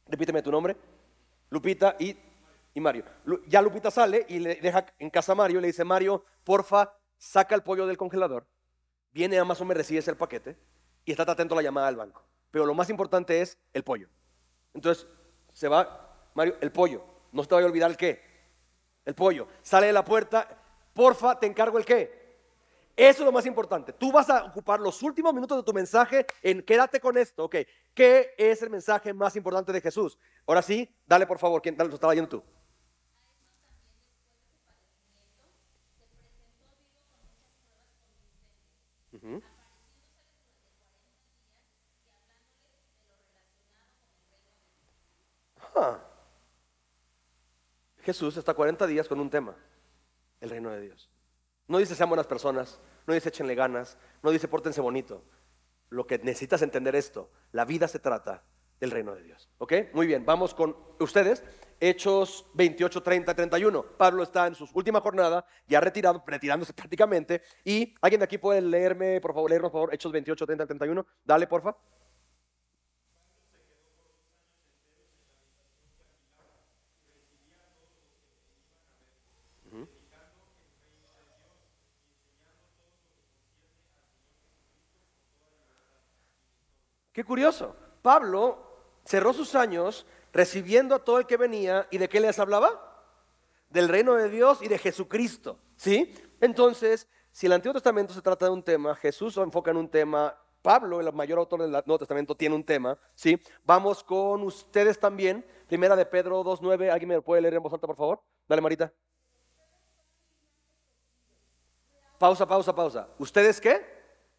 [0.07, 0.75] repíteme tu nombre,
[1.49, 2.17] Lupita y,
[2.73, 3.05] y Mario.
[3.47, 7.55] Ya Lupita sale y le deja en casa a Mario, le dice, Mario, porfa, saca
[7.55, 8.47] el pollo del congelador,
[9.11, 10.57] viene Amazon, me recibes el paquete
[11.05, 12.23] y está atento a la llamada al banco.
[12.51, 14.09] Pero lo más importante es el pollo.
[14.73, 15.07] Entonces,
[15.53, 17.03] se va, Mario, el pollo.
[17.31, 18.21] No se te vaya a olvidar el qué.
[19.05, 19.47] El pollo.
[19.61, 20.60] Sale de la puerta,
[20.93, 22.21] porfa, te encargo el qué.
[22.95, 23.93] Eso es lo más importante.
[23.93, 27.55] Tú vas a ocupar los últimos minutos de tu mensaje en quédate con esto, ok.
[27.93, 30.17] ¿Qué es el mensaje más importante de Jesús?
[30.45, 32.43] Ahora sí, dale por favor, ¿quién lo estaba leyendo tú?
[45.75, 45.99] Ah.
[48.03, 49.55] Jesús está 40 días con un tema,
[50.41, 51.09] el reino de Dios.
[51.67, 55.23] No dice sean buenas personas, no dice échenle ganas, no dice pórtense bonito.
[55.89, 58.43] Lo que necesitas entender esto, la vida se trata
[58.79, 59.49] del reino de Dios.
[59.59, 59.73] ¿Ok?
[59.93, 61.43] Muy bien, vamos con ustedes.
[61.79, 63.83] Hechos 28, 30, 31.
[63.97, 67.41] Pablo está en su última jornada, ya retirado, retirándose prácticamente.
[67.63, 71.05] Y alguien de aquí puede leerme, por favor, leernos, por favor, Hechos 28, 30, 31.
[71.23, 71.75] Dale, porfa.
[87.13, 87.75] Qué curioso.
[88.01, 88.57] Pablo
[89.03, 92.87] cerró sus años recibiendo a todo el que venía y de qué les hablaba?
[93.69, 95.59] Del reino de Dios y de Jesucristo.
[95.75, 96.13] ¿Sí?
[96.39, 99.89] Entonces, si el Antiguo Testamento se trata de un tema, Jesús se enfoca en un
[99.89, 102.97] tema, Pablo, el mayor autor del Nuevo Testamento, tiene un tema.
[103.15, 103.41] ¿Sí?
[103.63, 105.45] Vamos con ustedes también.
[105.67, 106.91] Primera de Pedro 2.9.
[106.91, 108.21] ¿Alguien me lo puede leer en voz alta, por favor?
[108.47, 108.91] Dale, Marita.
[112.19, 113.09] Pausa, pausa, pausa.
[113.17, 113.83] ¿Ustedes qué?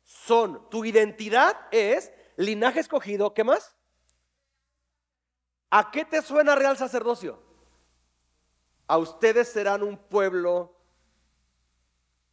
[0.04, 0.70] Son.
[0.70, 3.34] Tu identidad es linaje escogido.
[3.34, 3.76] ¿Qué más?
[5.70, 7.42] ¿A qué te suena real sacerdocio?
[8.86, 10.76] A ustedes serán un pueblo,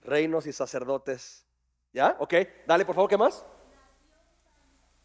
[0.02, 1.46] reinos y sacerdotes.
[1.94, 2.16] ¿Ya?
[2.20, 2.34] ¿Ok?
[2.68, 3.46] Dale, por favor, ¿qué más?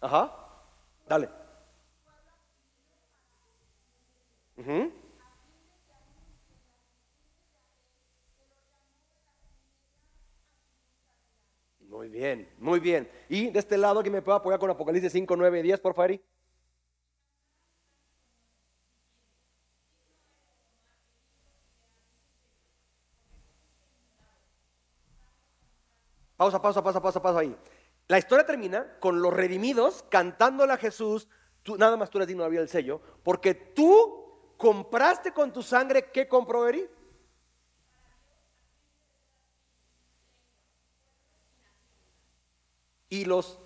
[0.01, 0.35] Ajá.
[1.07, 1.31] Dale.
[4.57, 5.04] Ujú.
[11.95, 13.09] Muy bien, muy bien.
[13.29, 16.11] Y de este lado, que me pueda apoyar con Apocalipsis 5, 9, 10, por favor?
[16.11, 16.21] Eri?
[26.37, 27.57] Pausa, pausa, pausa, pausa, pausa ahí.
[28.09, 31.29] La historia termina con los redimidos cantándole a Jesús,
[31.63, 35.63] tú, nada más tú eres digno de abrir el sello, porque tú compraste con tu
[35.63, 36.89] sangre, ¿qué compró Eri?
[43.15, 43.61] Y los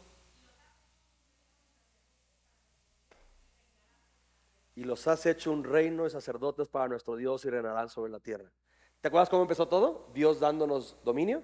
[4.75, 8.21] y los has hecho un reino de sacerdotes para nuestro Dios y reinarán sobre la
[8.21, 8.53] tierra.
[9.01, 10.11] ¿Te acuerdas cómo empezó todo?
[10.13, 11.43] Dios dándonos dominio.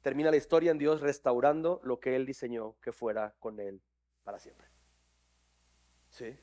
[0.00, 3.82] Termina la historia en Dios restaurando lo que Él diseñó que fuera con Él
[4.22, 4.66] para siempre.
[6.08, 6.34] ¿Sí?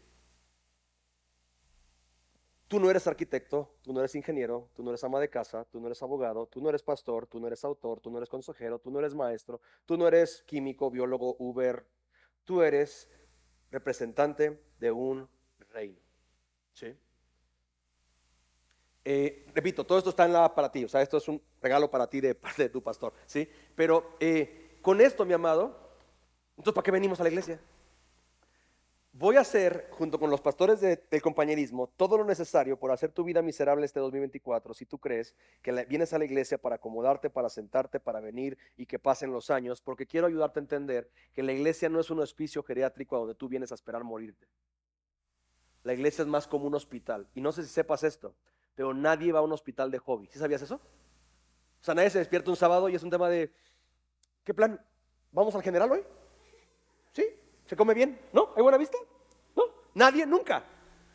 [2.72, 5.82] Tú no eres arquitecto, tú no eres ingeniero, tú no eres ama de casa, tú
[5.82, 8.80] no eres abogado, tú no eres pastor, tú no eres autor, tú no eres consejero,
[8.80, 11.86] tú no eres maestro, tú no eres químico, biólogo, Uber,
[12.46, 13.10] tú eres
[13.72, 15.28] representante de un
[15.74, 16.00] reino.
[16.72, 16.96] ¿Sí?
[19.04, 21.92] Eh, repito, todo esto está en la para ti, o sea, esto es un regalo
[21.92, 23.50] para ti de parte de tu pastor, ¿sí?
[23.76, 25.78] Pero eh, con esto, mi amado,
[26.52, 27.60] entonces, ¿para qué venimos a la iglesia?
[29.14, 33.26] Voy a hacer, junto con los pastores del compañerismo, todo lo necesario por hacer tu
[33.26, 37.50] vida miserable este 2024 si tú crees que vienes a la iglesia para acomodarte, para
[37.50, 41.52] sentarte, para venir y que pasen los años, porque quiero ayudarte a entender que la
[41.52, 44.48] iglesia no es un hospicio geriátrico donde tú vienes a esperar morirte.
[45.84, 47.28] La iglesia es más como un hospital.
[47.36, 48.34] Y no sé si sepas esto,
[48.76, 50.28] pero nadie va a un hospital de hobby.
[50.28, 50.76] ¿Sí sabías eso?
[50.76, 53.52] O sea, nadie se despierta un sábado y es un tema de,
[54.46, 54.80] ¿qué plan?
[55.34, 56.04] ¿Vamos al general hoy?
[57.72, 58.20] ¿Se come bien?
[58.34, 58.50] ¿No?
[58.54, 58.98] ¿Hay buena vista?
[59.56, 59.64] ¿No?
[59.94, 60.62] Nadie, nunca.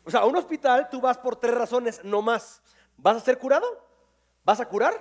[0.03, 2.63] O sea, a un hospital tú vas por tres razones, no más.
[2.97, 3.67] ¿Vas a ser curado?
[4.43, 4.99] ¿Vas a curar?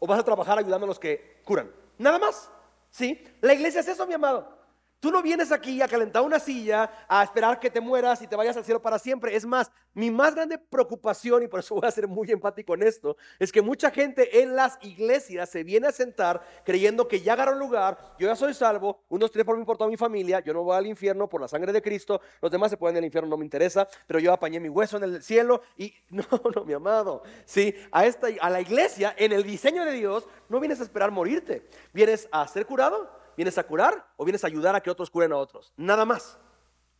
[0.00, 1.70] ¿O vas a trabajar ayudando a los que curan?
[1.96, 2.50] Nada más.
[2.90, 3.24] ¿Sí?
[3.40, 4.55] La iglesia es eso, mi amado.
[4.98, 8.34] Tú no vienes aquí a calentar una silla, a esperar que te mueras y te
[8.34, 9.36] vayas al cielo para siempre.
[9.36, 12.82] Es más, mi más grande preocupación, y por eso voy a ser muy empático en
[12.82, 17.34] esto, es que mucha gente en las iglesias se viene a sentar creyendo que ya
[17.34, 20.54] agarró lugar, yo ya soy salvo, unos tres por mí por toda mi familia, yo
[20.54, 23.04] no voy al infierno por la sangre de Cristo, los demás se pueden en el
[23.06, 26.64] infierno, no me interesa, pero yo apañé mi hueso en el cielo y no, no,
[26.64, 30.80] mi amado, sí, a, esta, a la iglesia, en el diseño de Dios, no vienes
[30.80, 34.80] a esperar morirte, vienes a ser curado ¿Vienes a curar o vienes a ayudar a
[34.80, 35.72] que otros curen a otros?
[35.76, 36.38] Nada más.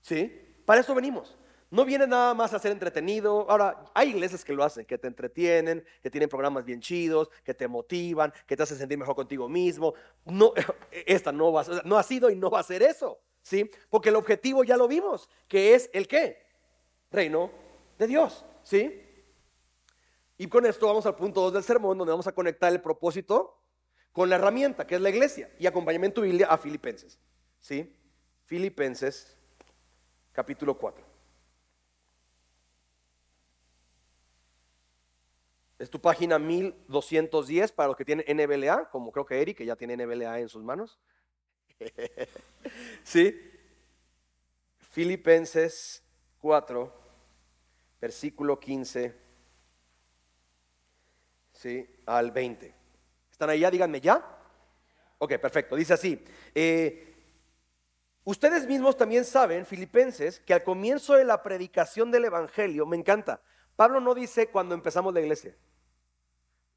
[0.01, 0.33] ¿Sí?
[0.65, 1.37] Para eso venimos.
[1.71, 3.51] No viene nada más a ser entretenido.
[3.51, 7.55] Ahora, hay iglesias que lo hacen, que te entretienen, que tienen programas bien chidos, que
[7.55, 9.95] te motivan, que te hacen sentir mejor contigo mismo.
[10.25, 10.53] No,
[10.91, 13.19] esta no, va, no ha sido y no va a ser eso.
[13.43, 13.71] ¿Sí?
[13.89, 16.45] Porque el objetivo ya lo vimos, que es el qué?
[17.11, 17.51] Reino
[17.99, 18.45] de Dios.
[18.63, 19.03] ¿Sí?
[20.39, 23.57] Y con esto vamos al punto 2 del sermón, donde vamos a conectar el propósito
[24.17, 27.19] con la herramienta que es la iglesia y acompañamiento Biblia a Filipenses.
[27.61, 27.95] ¿Sí?
[28.47, 29.37] Filipenses
[30.33, 31.05] capítulo 4.
[35.79, 39.77] Es tu página 1210 para los que tienen NBLA, como creo que Eric, que ya
[39.77, 40.99] tiene NBLA en sus manos.
[43.05, 43.39] ¿Sí?
[44.93, 46.03] Filipenses
[46.41, 46.91] 4,
[48.01, 49.15] versículo 15,
[51.53, 51.87] ¿sí?
[52.07, 52.76] al 20.
[53.37, 53.71] ¿Están ahí ya?
[53.71, 54.25] Díganme ya.
[55.19, 55.77] Ok, perfecto.
[55.77, 56.25] Dice así.
[56.55, 57.15] Eh,
[58.25, 63.43] ustedes mismos también saben, filipenses, que al comienzo de la predicación del Evangelio, me encanta,
[63.77, 65.55] Pablo no dice cuando empezamos la iglesia.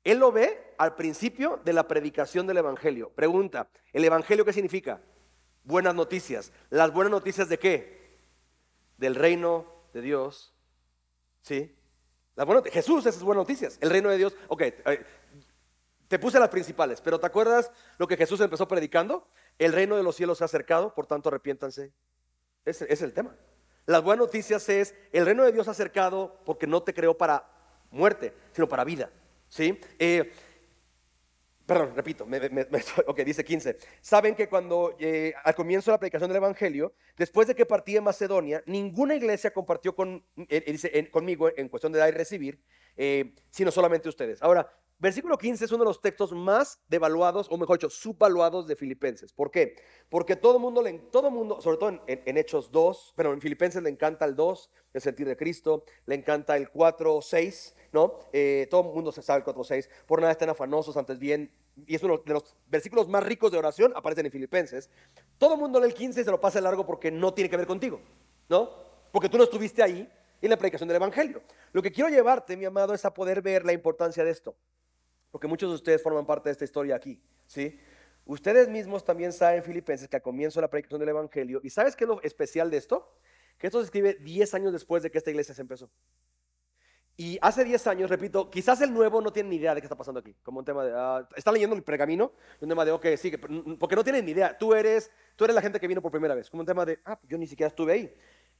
[0.04, 3.10] Él lo ve al principio de la predicación del Evangelio.
[3.12, 5.00] Pregunta, ¿el Evangelio qué significa?
[5.64, 6.52] Buenas noticias.
[6.70, 8.20] ¿Las buenas noticias de qué?
[8.98, 10.54] Del reino de Dios.
[11.42, 11.74] ¿Sí?
[12.36, 13.78] Las buenas, Jesús, esas buenas noticias.
[13.82, 14.36] El reino de Dios.
[14.50, 15.06] Ok, eh,
[16.10, 19.30] te puse las principales, pero ¿te acuerdas lo que Jesús empezó predicando?
[19.60, 21.94] El reino de los cielos se ha acercado, por tanto arrepiéntanse.
[22.66, 23.38] Ese es el tema.
[23.86, 27.48] Las buenas noticias es, el reino de Dios ha acercado porque no te creó para
[27.92, 29.12] muerte, sino para vida.
[29.50, 29.80] ¿Sí?
[30.00, 30.32] Eh,
[31.68, 32.26] perdón, repito,
[33.06, 33.78] ok, dice 15.
[34.02, 37.94] Saben que cuando eh, al comienzo de la predicación del Evangelio, después de que partí
[37.94, 42.60] de Macedonia, ninguna iglesia compartió con, eh, dice, conmigo en cuestión de dar y recibir,
[43.52, 44.42] sino solamente ustedes.
[44.42, 44.70] Ahora,
[45.02, 49.32] Versículo 15 es uno de los textos más devaluados, o mejor dicho, subvaluados de Filipenses.
[49.32, 49.78] ¿Por qué?
[50.10, 54.26] Porque todo mundo, todo mundo sobre todo en, Hechos 2, pero en Filipenses le encanta
[54.26, 58.20] el 2, el sentir de Cristo, le encanta el 4, 6, ¿no?
[58.34, 59.90] Eh, todo el mundo se sabe el 4, 6.
[60.06, 61.50] Por nada estén afanosos, antes bien.
[61.88, 64.90] Y es uno de los versículos más ricos de oración, aparecen en Filipenses.
[65.38, 67.56] Todo el mundo lee el 15 y se lo pasa largo porque no tiene que
[67.56, 68.02] ver contigo,
[68.50, 68.70] ¿no?
[69.14, 71.42] Porque tú no estuviste ahí en la predicación del Evangelio.
[71.72, 74.58] Lo que quiero llevarte, mi amado, es a poder ver la importancia de esto
[75.32, 77.80] porque muchos de ustedes forman parte de esta historia aquí, ¿sí?
[78.26, 81.96] Ustedes mismos también saben, filipenses, que al comienzo de la predicación del Evangelio, ¿y sabes
[81.96, 83.16] qué es lo especial de esto?
[83.58, 85.90] Que esto se escribe 10 años después de que esta iglesia se empezó.
[87.18, 89.98] Y hace 10 años, repito, quizás el nuevo no tiene ni idea de qué está
[89.98, 90.34] pasando aquí.
[90.42, 93.36] Como un tema de, uh, está leyendo el pergamino, un tema de, ok, sí,
[93.78, 94.58] porque no tienen ni idea.
[94.58, 96.50] Tú eres, tú eres la gente que vino por primera vez.
[96.50, 98.16] Como un tema de, ah, yo ni siquiera estuve ahí.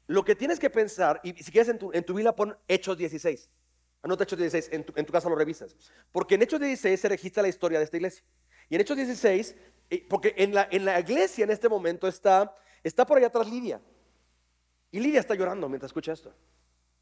[0.08, 2.98] Lo que tienes que pensar, y si quieres en tu, en tu Biblia pon Hechos
[2.98, 3.50] 16.
[4.02, 5.76] Anota Hechos 16, en tu, casa lo revisas.
[6.12, 8.24] Porque en Hechos 16 se registra la historia de esta iglesia.
[8.70, 9.56] Y en Hechos 16,
[9.90, 13.50] eh, porque en la, en la iglesia en este momento está, está por allá atrás
[13.50, 13.82] Lidia.
[14.92, 16.34] Y Lidia está llorando mientras escucha esto.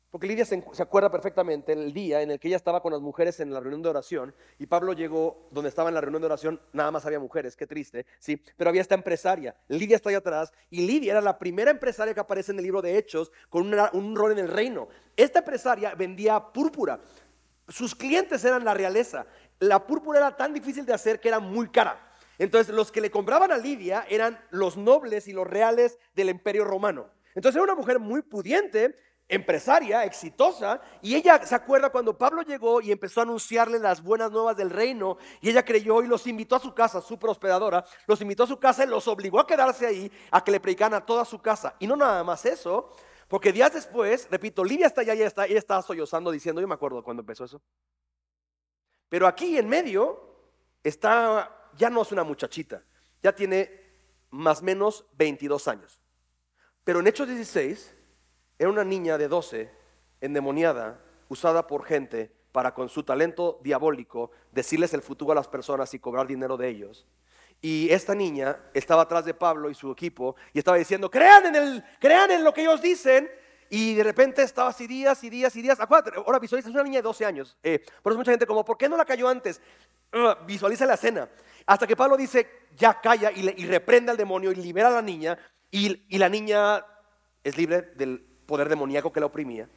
[0.09, 3.41] Porque Lidia se, acuerda perfectamente el día en el que ella estaba con las mujeres
[3.41, 6.61] en la reunión de oración y Pablo llegó donde estaba en la reunión de oración,
[6.71, 10.53] nada más había mujeres, qué triste, sí, pero había esta empresaria, Lidia está ahí atrás
[10.69, 14.15] y Lidia era la primera empresaria que aparece en el libro de Hechos con un
[14.15, 14.87] rol en el reino.
[15.17, 17.01] Esta empresaria vendía púrpura,
[17.67, 19.25] sus clientes eran la realeza,
[19.59, 22.07] la púrpura era tan difícil de hacer que era muy cara.
[22.39, 26.63] Entonces los que le compraban a Lidia eran los nobles y los reales del imperio
[26.63, 27.09] romano.
[27.35, 28.97] Entonces era una mujer muy pudiente,
[29.29, 34.31] empresaria, exitosa, y ella se acuerda cuando Pablo llegó y empezó a anunciarle las buenas
[34.31, 38.21] nuevas del reino, y ella creyó y los invitó a su casa, súper hospedadora, los
[38.21, 41.05] invitó a su casa y los obligó a quedarse ahí, a que le predicaran a
[41.05, 41.75] toda su casa.
[41.79, 42.95] Y no nada más eso,
[43.27, 46.75] porque días después, repito, Lidia está allá, ella está, ella estaba sollozando diciendo, yo me
[46.75, 47.61] acuerdo cuando empezó eso.
[49.09, 50.51] Pero aquí en medio
[50.83, 52.83] está, ya no es una muchachita,
[53.21, 53.87] ya tiene
[54.29, 56.01] más o menos 22 años.
[56.85, 57.96] Pero en Hechos 16
[58.59, 59.69] era una niña de 12,
[60.21, 65.93] endemoniada, usada por gente para con su talento diabólico decirles el futuro a las personas
[65.93, 67.05] y cobrar dinero de ellos.
[67.61, 71.55] Y esta niña estaba atrás de Pablo y su equipo y estaba diciendo, crean en,
[71.55, 73.29] el, crean en lo que ellos dicen.
[73.69, 75.79] Y de repente estaba así días y días y días.
[75.79, 77.57] Acuérdate, ahora visualiza, es una niña de 12 años.
[77.61, 79.61] Eh, por eso mucha gente como, ¿por qué no la cayó antes?
[80.13, 81.29] Uh, visualiza la escena.
[81.65, 85.37] Hasta que Pablo dice, ya calla y, reprende al demonio y libera a la niña.
[85.69, 86.85] Y, y la niña
[87.43, 89.69] es libre del poder demoníaco que la oprimía.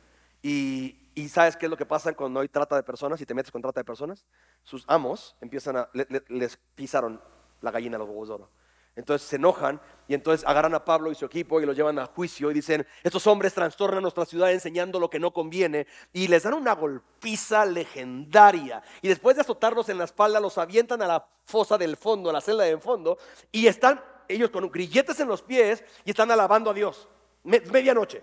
[0.43, 3.35] Y, y ¿sabes qué es lo que pasa cuando hay trata de personas y te
[3.35, 4.25] metes con trata de personas?
[4.63, 7.21] Sus amos empiezan a, le- le- les pisaron
[7.61, 8.51] la gallina a los huevos de oro.
[8.97, 12.07] Entonces se enojan y entonces agarran a Pablo y su equipo y lo llevan a
[12.07, 16.43] juicio y dicen, estos hombres trastornan nuestra ciudad enseñando lo que no conviene y les
[16.43, 18.83] dan una golpiza legendaria.
[19.01, 22.33] Y después de azotarlos en la espalda los avientan a la fosa del fondo, a
[22.33, 23.17] la celda del fondo
[23.53, 27.09] y están ellos con grilletes en los pies y están alabando a Dios.
[27.45, 28.23] Me- medianoche.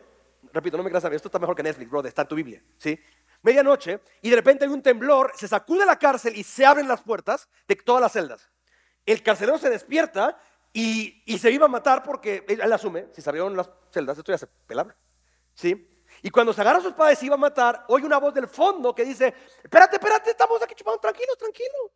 [0.53, 2.35] Repito, no me creas a mí, esto está mejor que Netflix, brother, está en tu
[2.35, 2.99] Biblia, ¿sí?
[3.41, 7.01] Medianoche y de repente hay un temblor, se sacude la cárcel y se abren las
[7.01, 8.49] puertas de todas las celdas.
[9.05, 10.37] El carcelero se despierta
[10.73, 14.31] y, y se iba a matar porque él, asume, si se abrieron las celdas, esto
[14.31, 14.95] ya se pelaba,
[15.53, 15.93] ¿sí?
[16.21, 18.47] Y cuando se agarra a su espada y iba a matar, oye una voz del
[18.47, 19.33] fondo que dice,
[19.63, 21.91] espérate, espérate, estamos aquí chupando, tranquilo, tranquilo.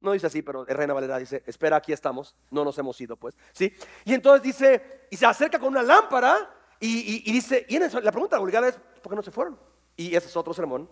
[0.00, 3.36] No dice así, pero Reina Valera dice, espera, aquí estamos, no nos hemos ido, pues,
[3.52, 3.74] ¿sí?
[4.04, 8.68] Y entonces dice, y se acerca con una lámpara y, dice, y la pregunta obligada
[8.68, 9.58] es, ¿por qué no se fueron?
[9.96, 10.88] Y ese es otro sermón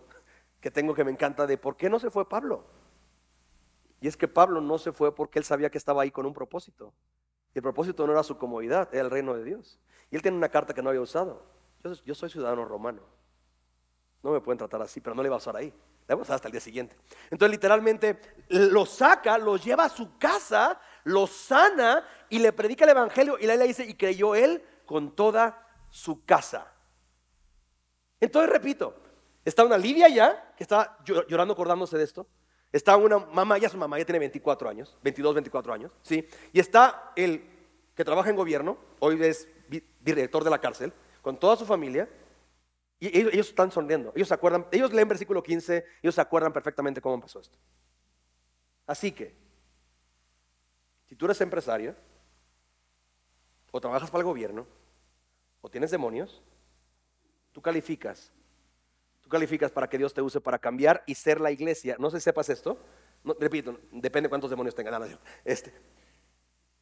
[0.60, 2.64] que tengo que me encanta de, ¿por qué no se fue Pablo?
[4.00, 6.32] Y es que Pablo no se fue porque él sabía que estaba ahí con un
[6.32, 6.94] propósito.
[7.54, 9.78] Y el propósito no era su comodidad, era el reino de Dios.
[10.10, 11.44] Y él tiene una carta que no había usado.
[11.82, 13.02] Yo, yo soy ciudadano romano.
[14.22, 15.72] No me pueden tratar así, pero no le va a usar ahí.
[16.08, 16.96] Le va a usar hasta el día siguiente.
[17.30, 18.18] Entonces, literalmente,
[18.48, 23.36] lo saca, lo lleva a su casa, lo sana y le predica el evangelio.
[23.38, 25.63] Y la le dice, y creyó él con toda
[25.94, 26.66] su casa.
[28.18, 28.96] Entonces, repito,
[29.44, 32.26] está una Lidia ya, que está llo- llorando acordándose de esto.
[32.72, 36.28] Está una mamá, ya su mamá, ya tiene 24 años, 22, 24 años, ¿sí?
[36.52, 37.48] Y está el
[37.94, 39.48] que trabaja en gobierno, hoy es
[40.00, 42.08] director de la cárcel, con toda su familia.
[42.98, 46.52] Y ellos, ellos están sonriendo, ellos se acuerdan, ellos leen versículo 15, ellos se acuerdan
[46.52, 47.56] perfectamente cómo pasó esto.
[48.84, 49.32] Así que,
[51.06, 51.94] si tú eres empresario,
[53.70, 54.66] o trabajas para el gobierno,
[55.64, 56.42] o tienes demonios,
[57.50, 58.30] tú calificas.
[59.22, 61.96] Tú calificas para que Dios te use para cambiar y ser la iglesia.
[61.98, 62.78] No sé si sepas esto.
[63.22, 65.00] No, repito, depende cuántos demonios tengan.
[65.00, 65.72] No, Este,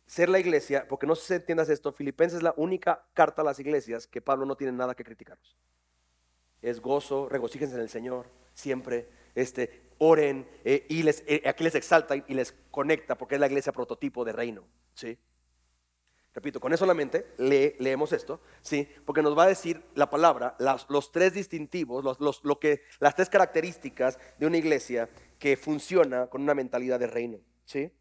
[0.04, 3.44] ser la iglesia, porque no sé si entiendas esto, Filipenses es la única carta a
[3.44, 5.56] las iglesias que Pablo no tiene nada que criticarlos.
[6.60, 11.76] Es gozo, regocíjense en el Señor, siempre, este, oren, eh, y les, eh, aquí les
[11.76, 14.64] exalta y, y les conecta, porque es la iglesia prototipo de reino,
[14.94, 15.16] ¿sí?
[16.34, 18.88] Repito, con eso solamente le, leemos esto, ¿sí?
[19.04, 20.56] Porque nos va a decir la palabra,
[20.88, 26.54] los tres distintivos, lo que, las tres características de una iglesia que funciona con una
[26.54, 27.92] mentalidad de reino, ¿sí?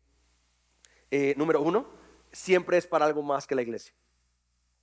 [1.10, 1.90] Eh, número uno,
[2.32, 3.94] siempre es para algo más que la iglesia.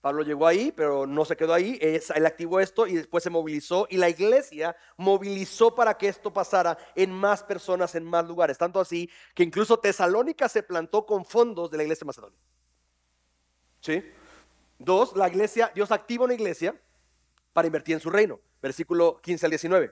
[0.03, 1.79] Pablo llegó ahí, pero no se quedó ahí.
[1.81, 3.87] Él activó esto y después se movilizó.
[3.91, 8.59] Y la iglesia movilizó para que esto pasara en más personas, en más lugares.
[8.59, 12.39] Tanto así que incluso Tesalónica se plantó con fondos de la iglesia Macedonia.
[13.89, 14.05] ¿Sí?
[14.79, 16.79] Dos, la iglesia, Dios activa una iglesia
[17.55, 18.39] para invertir en su reino.
[18.61, 19.91] Versículo 15 al 19.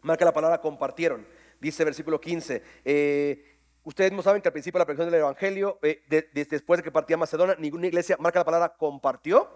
[0.00, 1.26] Marca la palabra compartieron.
[1.60, 2.62] Dice versículo 15.
[2.86, 3.52] eh,
[3.84, 6.78] Ustedes no saben que al principio de la predicación del Evangelio, eh, de- de- después
[6.78, 9.46] de que partía Macedonia, ninguna iglesia, marca la palabra compartió,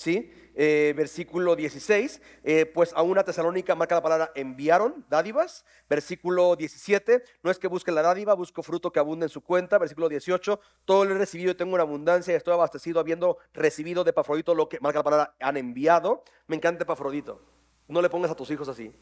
[0.00, 0.32] ¿sí?
[0.54, 5.64] Eh, versículo 16, eh, pues a una tesalónica marca la palabra enviaron dádivas.
[5.88, 9.78] Versículo 17, no es que busque la dádiva, busco fruto que abunde en su cuenta.
[9.78, 14.02] Versículo 18, todo lo he recibido y tengo una abundancia y estoy abastecido habiendo recibido
[14.02, 16.24] de Pafrodito lo que marca la palabra han enviado.
[16.46, 17.42] Me encanta Pafrodito.
[17.86, 18.92] No le pongas a tus hijos así.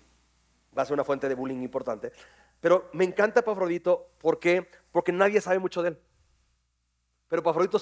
[0.77, 2.13] Va a ser una fuente de bullying importante.
[2.61, 4.69] Pero me encanta Epafrodito, ¿por qué?
[4.91, 5.99] Porque nadie sabe mucho de él.
[7.29, 7.79] Pero Epafrodito,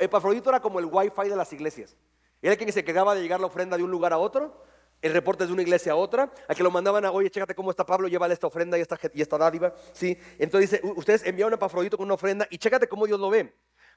[0.00, 1.96] Epafrodito era como el wifi de las iglesias.
[2.42, 4.64] Era quien se encargaba de llegar la ofrenda de un lugar a otro,
[5.00, 7.70] el reporte de una iglesia a otra, a que lo mandaban a, oye, chécate cómo
[7.70, 9.74] está Pablo, llévale esta ofrenda y esta, dádiva.
[9.92, 10.18] ¿sí?
[10.38, 13.54] Entonces dice, ustedes enviaron a Epafrodito con una ofrenda y chécate cómo Dios lo ve.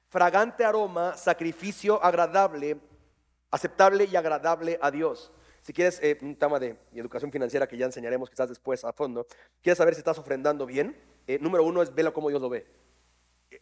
[0.08, 2.78] Fragante aroma, sacrificio agradable,
[3.50, 5.32] aceptable y agradable a Dios.
[5.62, 9.26] Si quieres eh, un tema de educación financiera que ya enseñaremos quizás después a fondo,
[9.64, 12.68] quieres saber si estás ofrendando bien, eh, número uno es vela cómo Dios lo ve.
[13.50, 13.62] Eh,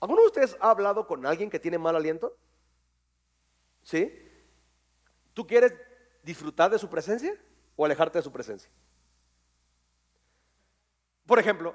[0.00, 2.36] ¿Alguno de ustedes ha hablado con alguien que tiene mal aliento?
[3.84, 4.12] ¿Sí?
[5.32, 5.74] ¿Tú quieres
[6.22, 7.34] disfrutar de su presencia
[7.76, 8.70] o alejarte de su presencia?
[11.26, 11.74] Por ejemplo,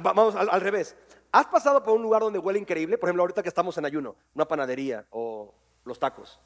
[0.00, 0.96] vamos al, revés.
[1.32, 2.96] ¿Has pasado por un lugar donde huele increíble?
[2.96, 5.54] Por ejemplo, ahorita que estamos en ayuno, una panadería o
[5.84, 6.40] los tacos.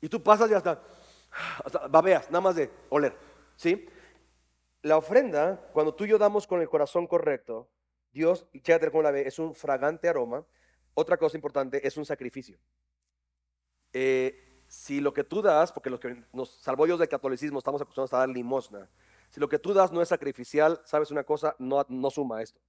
[0.00, 0.82] Y tú pasas y hasta
[1.90, 3.16] babeas, nada más de oler.
[3.56, 3.86] ¿Sí?
[4.82, 7.68] La ofrenda, cuando tú y yo damos con el corazón correcto,
[8.12, 10.44] Dios, y cómo la ve, es un fragante aroma.
[10.94, 12.58] Otra cosa importante, es un sacrificio.
[13.92, 17.80] Eh, si lo que tú das, porque los que nos salvó Dios del catolicismo estamos
[17.80, 18.88] acostumbrados a dar limosna,
[19.30, 22.60] si lo que tú das no es sacrificial, sabes una cosa, no, no suma esto.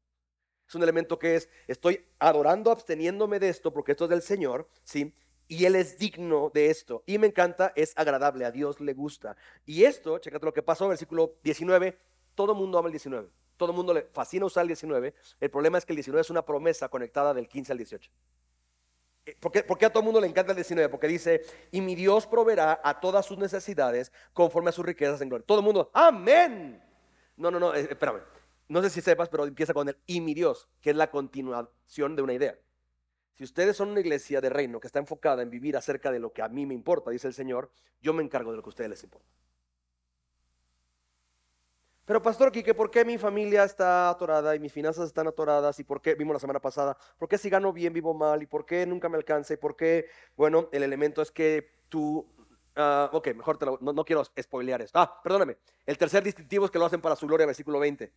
[0.68, 4.70] Es un elemento que es, estoy adorando, absteniéndome de esto, porque esto es del Señor,
[4.84, 5.14] ¿sí?
[5.50, 7.04] y Él es digno de esto.
[7.06, 9.36] Y me encanta, es agradable, a Dios le gusta.
[9.66, 11.98] Y esto, chécate lo que pasó, versículo 19,
[12.36, 13.28] todo mundo ama el 19.
[13.58, 15.14] Todo el mundo le fascina usar el 19.
[15.40, 18.12] El problema es que el 19 es una promesa conectada del 15 al 18.
[19.30, 20.90] Eh, ¿Por qué, a todo el mundo le encanta el 19?
[20.90, 25.30] Porque dice, y mi Dios proveerá a todas sus necesidades conforme a sus riquezas en
[25.30, 25.46] gloria.
[25.46, 26.82] Todo el mundo, amén.
[27.38, 28.22] No, no, no, eh, espérame.
[28.68, 32.16] No sé si sepas, pero empieza con el y mi Dios, que es la continuación
[32.16, 32.58] de una idea.
[33.34, 36.34] Si ustedes son una iglesia de reino que está enfocada en vivir acerca de lo
[36.34, 37.72] que a mí me importa, dice el Señor,
[38.02, 39.28] yo me encargo de lo que a ustedes les importa.
[42.10, 45.80] Pero pastor Quique, ¿por qué mi familia está atorada y mis finanzas están atoradas?
[45.80, 48.42] ¿Y por qué, vimos la semana pasada, por qué si gano bien vivo mal?
[48.42, 49.54] ¿Y por qué nunca me alcanza?
[49.54, 50.08] ¿Y por qué?
[50.36, 52.28] Bueno, el elemento es que tú,
[52.76, 54.98] uh, ok, mejor te lo, no, no, quiero spoilear esto.
[54.98, 55.58] Ah, perdóname.
[55.86, 58.12] El tercer distintivo es que lo hacen para su gloria, versículo 20.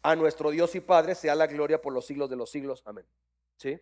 [0.00, 2.82] A nuestro Dios y Padre sea la gloria por los siglos de los siglos.
[2.86, 3.04] Amén.
[3.58, 3.78] ¿Sí?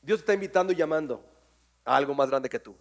[0.00, 1.22] Dios te está invitando y llamando
[1.84, 2.74] a algo más grande que tú.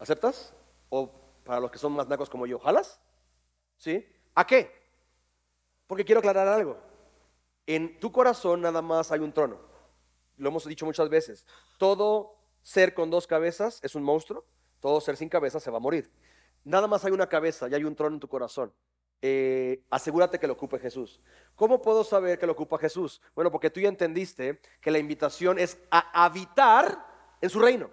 [0.00, 0.52] ¿Aceptas?
[0.88, 1.08] O
[1.44, 3.00] para los que son más nacos como yo, ¿jalas?
[3.76, 4.06] ¿Sí?
[4.34, 4.70] ¿A qué?
[5.86, 6.78] Porque quiero aclarar algo.
[7.66, 9.58] En tu corazón nada más hay un trono.
[10.36, 11.46] Lo hemos dicho muchas veces.
[11.78, 14.44] Todo ser con dos cabezas es un monstruo.
[14.80, 16.10] Todo ser sin cabeza se va a morir.
[16.64, 18.72] Nada más hay una cabeza y hay un trono en tu corazón.
[19.22, 21.20] Eh, asegúrate que lo ocupe Jesús.
[21.54, 23.22] ¿Cómo puedo saber que lo ocupa Jesús?
[23.34, 27.06] Bueno, porque tú ya entendiste que la invitación es a habitar
[27.40, 27.88] en su reino.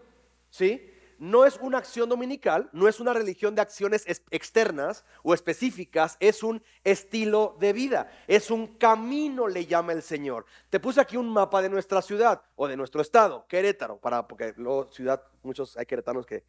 [0.49, 0.91] ¿Sí?
[1.21, 6.41] No es una acción dominical, no es una religión de acciones externas o específicas, es
[6.41, 10.47] un estilo de vida, es un camino, le llama el Señor.
[10.71, 14.55] Te puse aquí un mapa de nuestra ciudad o de nuestro estado, Querétaro, para, porque
[14.57, 16.43] luego ciudad, muchos hay queretanos que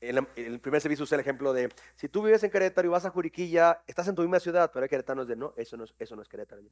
[0.00, 3.04] en el primer servicio usé el ejemplo de, si tú vives en Querétaro y vas
[3.04, 5.94] a Juriquilla, estás en tu misma ciudad, pero hay queretanos de, no, eso no es,
[5.98, 6.62] eso no es Querétaro.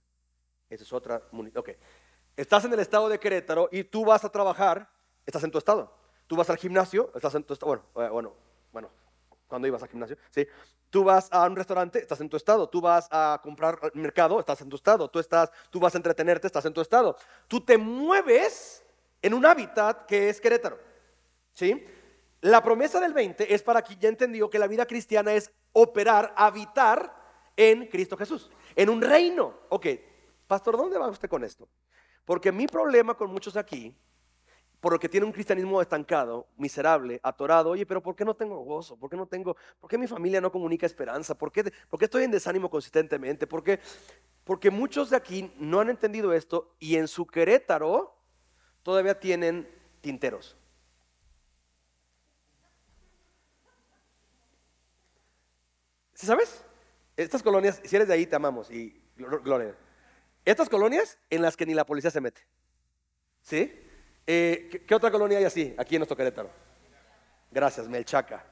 [0.71, 1.21] Eso es otra
[1.57, 1.73] Ok.
[2.39, 4.89] Estás en el estado de Querétaro y tú vas a trabajar,
[5.27, 6.04] estás en tu estado.
[6.27, 7.83] Tú vas al gimnasio, estás en tu estado.
[7.95, 8.33] Bueno, eh, bueno,
[8.73, 8.91] bueno,
[9.47, 10.47] cuando ibas al gimnasio, ¿sí?
[10.91, 12.69] Tú vas a un restaurante, estás en tu estado.
[12.69, 15.09] Tú vas a comprar mercado, estás en tu estado.
[15.09, 17.17] Tú, estás, tú vas a entretenerte, estás en tu estado.
[17.49, 18.85] Tú te mueves
[19.21, 20.79] en un hábitat que es Querétaro.
[21.53, 21.85] ¿Sí?
[22.41, 26.33] La promesa del 20 es para quien ya entendió que la vida cristiana es operar,
[26.37, 27.13] habitar
[27.57, 29.55] en Cristo Jesús, en un reino.
[29.71, 29.87] Ok,
[30.47, 31.69] pastor, ¿dónde va usted con esto?
[32.25, 33.97] Porque mi problema con muchos aquí,
[34.85, 38.59] por lo que tiene un cristianismo estancado, miserable, atorado, oye, pero ¿por qué no tengo
[38.65, 38.99] gozo?
[38.99, 41.39] ¿Por qué no tengo, por qué mi familia no comunica esperanza?
[41.39, 43.47] ¿Por qué, por qué estoy en desánimo consistentemente?
[43.47, 43.81] ¿Por qué?
[44.45, 48.15] Porque muchos de aquí no han entendido esto y en su Querétaro
[48.83, 49.67] todavía tienen
[50.03, 50.55] tinteros.
[56.13, 56.63] ¿Sabes?
[57.17, 59.75] Estas colonias, si eres de ahí, te amamos y gloria.
[60.45, 62.43] Estas colonias en las que ni la policía se mete.
[63.41, 63.81] ¿Sí?
[64.27, 66.51] Eh, ¿qué, otra colonia hay así, aquí en nuestro Querétaro?
[67.51, 68.45] Gracias, Melchaca.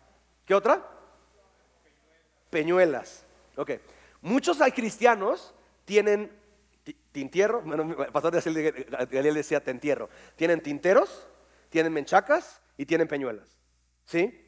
[0.44, 0.86] ¿Qué otra?
[2.50, 3.24] Peñuelas.
[3.56, 3.72] Ok.
[4.20, 5.54] Muchos cristianos
[5.84, 6.30] tienen
[7.10, 10.08] tintierro, bueno, pastor de decía te entierro.
[10.36, 11.26] Tienen tinteros,
[11.70, 13.58] tienen menchacas, y tienen peñuelas.
[14.04, 14.38] ¿Sí?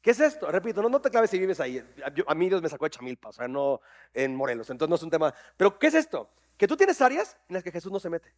[0.00, 0.50] ¿Qué es esto?
[0.50, 1.84] Repito, no, no te claves si vives ahí.
[2.26, 3.80] a mí Dios me sacó de Chamilpa, o sea, no
[4.14, 4.70] en Morelos.
[4.70, 5.34] Entonces no es un tema.
[5.56, 6.30] Pero ¿qué es esto?
[6.56, 8.32] Que tú tienes áreas en las que Jesús no se mete.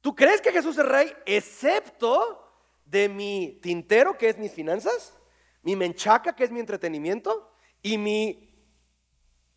[0.00, 2.44] Tú crees que Jesús es rey, excepto
[2.84, 5.18] de mi tintero, que es mis finanzas,
[5.62, 8.44] mi menchaca, que es mi entretenimiento, y mi...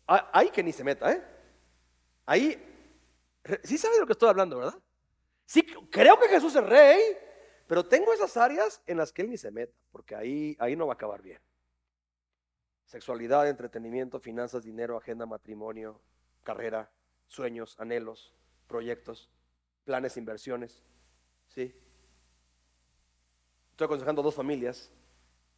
[0.06, 1.22] Ahí que ni se meta, ¿eh?
[2.26, 2.68] Ahí...
[3.64, 4.78] Sí sabes de lo que estoy hablando, ¿verdad?
[5.46, 7.00] Sí, creo que Jesús es rey,
[7.66, 10.86] pero tengo esas áreas en las que Él ni se meta, porque ahí, ahí no
[10.86, 11.40] va a acabar bien.
[12.84, 16.00] Sexualidad, entretenimiento, finanzas, dinero, agenda, matrimonio,
[16.42, 16.92] carrera,
[17.26, 18.34] sueños, anhelos,
[18.66, 19.30] proyectos,
[19.84, 20.82] planes, inversiones.
[21.48, 21.74] ¿Sí?
[23.70, 24.90] Estoy aconsejando a dos familias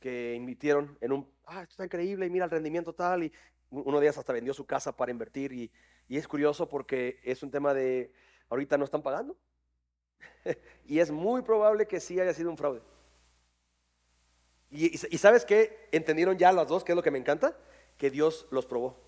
[0.00, 3.32] que invirtieron en un, ah, esto está increíble, y mira el rendimiento tal, y
[3.70, 5.70] uno de ellas hasta vendió su casa para invertir, y,
[6.08, 8.12] y es curioso porque es un tema de,
[8.50, 9.36] ahorita no están pagando,
[10.86, 12.82] y es muy probable que sí haya sido un fraude.
[14.70, 15.88] Y, sabes qué?
[15.92, 17.56] Entendieron ya las dos, que es lo que me encanta,
[17.96, 18.98] que Dios los probó.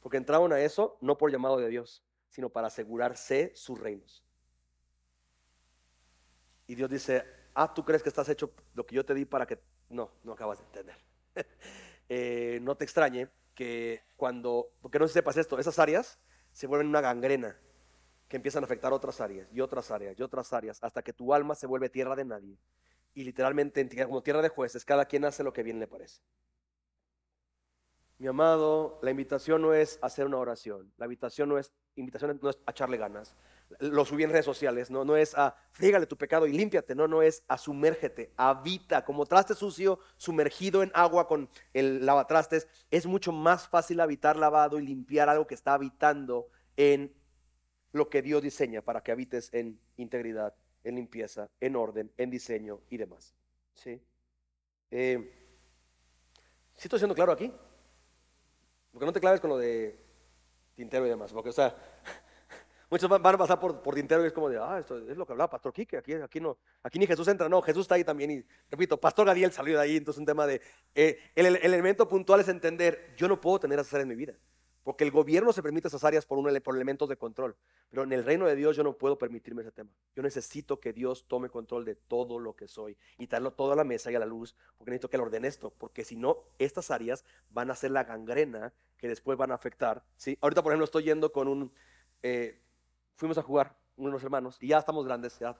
[0.00, 2.02] Porque entraron a eso no por llamado de Dios,
[2.34, 4.24] sino para asegurarse sus reinos.
[6.66, 7.22] Y Dios dice,
[7.54, 9.60] ah, tú crees que estás hecho lo que yo te di para que...
[9.88, 10.96] No, no acabas de entender.
[12.10, 16.20] Eh, no te extrañe que cuando, porque no sepas esto, esas áreas
[16.52, 17.58] se vuelven una gangrena
[18.28, 21.32] que empiezan a afectar otras áreas y otras áreas y otras áreas hasta que tu
[21.32, 22.58] alma se vuelve tierra de nadie.
[23.14, 26.20] Y literalmente como tierra de jueces, cada quien hace lo que bien le parece.
[28.18, 32.50] Mi amado, la invitación no es hacer una oración, la invitación no es, invitación no
[32.50, 33.34] es a echarle ganas,
[33.78, 37.08] lo subí en redes sociales, no, no es a frígale tu pecado y límpiate, no,
[37.08, 43.06] no es a sumérgete, habita, como traste sucio, sumergido en agua con el lavatrastes, es
[43.06, 47.14] mucho más fácil habitar lavado y limpiar algo que está habitando en
[47.92, 52.80] lo que Dios diseña para que habites en integridad, en limpieza, en orden, en diseño
[52.90, 53.34] y demás.
[53.74, 54.00] ¿Sí?
[54.90, 55.32] Eh,
[56.74, 57.52] ¿Sí estoy siendo claro aquí?
[58.92, 60.03] Porque no te claves con lo de
[60.74, 61.32] tintero y demás.
[61.32, 61.74] Porque, o sea,
[62.90, 65.26] muchos van, a pasar por, por tintero y es como de, ah, esto es lo
[65.26, 67.48] que hablaba Pastor Quique, aquí, aquí, no, aquí ni Jesús entra.
[67.48, 68.30] No, Jesús está ahí también.
[68.30, 69.96] Y repito, Pastor Gadiel salió de ahí.
[69.96, 70.60] Entonces, un tema de,
[70.94, 74.16] eh, el, el, elemento puntual es entender, yo no puedo tener esas áreas en mi
[74.16, 74.34] vida.
[74.84, 77.56] Porque el gobierno se permite esas áreas por, un, por elementos de control.
[77.88, 79.90] Pero en el reino de Dios yo no puedo permitirme ese tema.
[80.14, 83.76] Yo necesito que Dios tome control de todo lo que soy y traerlo todo a
[83.76, 84.54] la mesa y a la luz.
[84.76, 85.70] Porque necesito que Él ordene esto.
[85.70, 90.02] Porque si no, estas áreas van a ser la gangrena que después van a afectar.
[90.16, 90.38] ¿sí?
[90.40, 91.70] Ahorita, por ejemplo, estoy yendo con un...
[92.22, 92.58] Eh,
[93.16, 95.54] fuimos a jugar unos hermanos y ya estamos grandes, ya,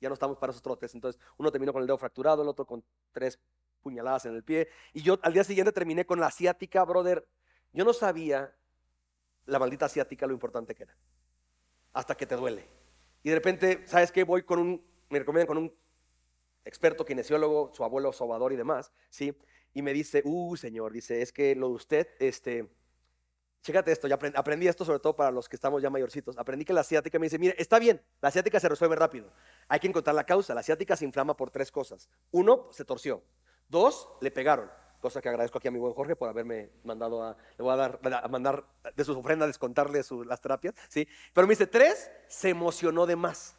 [0.00, 0.94] ya no estamos para esos trotes.
[0.94, 2.82] Entonces uno terminó con el dedo fracturado, el otro con
[3.12, 3.38] tres
[3.82, 4.70] puñaladas en el pie.
[4.94, 7.28] Y yo al día siguiente terminé con la asiática, brother.
[7.74, 8.56] Yo no sabía
[9.44, 10.96] la maldita asiática lo importante que era.
[11.92, 12.66] Hasta que te duele.
[13.22, 14.24] Y de repente, ¿sabes qué?
[14.24, 15.76] Voy con un, me recomiendan con un
[16.64, 19.36] experto kinesiólogo, su abuelo sobador y demás, ¿sí?
[19.74, 22.77] Y me dice, uh, señor, dice, es que lo de usted, este,
[23.62, 26.38] chécate esto, ya aprendí, esto sobre todo para los que estamos ya mayorcitos.
[26.38, 29.30] Aprendí que la asiática me dice, mire, está bien, la asiática se resuelve rápido.
[29.68, 30.54] Hay que encontrar la causa.
[30.54, 32.08] La asiática se inflama por tres cosas.
[32.30, 33.22] Uno, se torció.
[33.68, 37.36] Dos, le pegaron cosa que agradezco aquí a mi buen Jorge por haberme mandado a,
[37.56, 41.06] le voy a, dar, a mandar de sus ofrendas, descontarle las terapias, ¿sí?
[41.32, 43.56] Pero me dice, tres, se emocionó de más.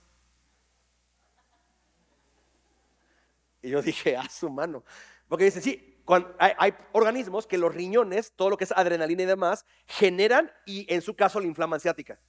[3.62, 4.84] Y yo dije, a su mano.
[5.28, 5.99] Porque dice, sí,
[6.38, 11.02] hay, organismos que los riñones, todo lo que es adrenalina y demás, generan y en
[11.02, 12.20] su caso la inflama ciática.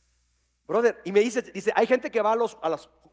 [0.66, 2.56] Brother, y me dice, dice, hay gente que va a los,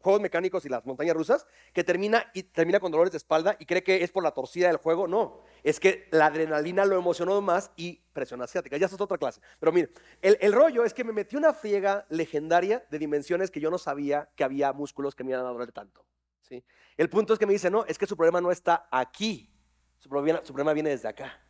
[0.00, 3.66] juegos mecánicos y las montañas rusas que termina y termina con dolores de espalda y
[3.66, 5.08] cree que es por la torcida del juego.
[5.08, 8.76] No, es que la adrenalina lo emocionó más y presión asiática.
[8.76, 9.40] Ya eso es otra clase.
[9.58, 9.90] Pero mire,
[10.22, 13.78] el, el rollo es que me metí una friega legendaria de dimensiones que yo no
[13.78, 16.06] sabía que había músculos que me iban a doler tanto.
[16.42, 16.64] ¿sí?
[16.96, 19.50] El punto es que me dice, no, es que su problema no está aquí,
[19.98, 21.40] su problema, viene desde acá.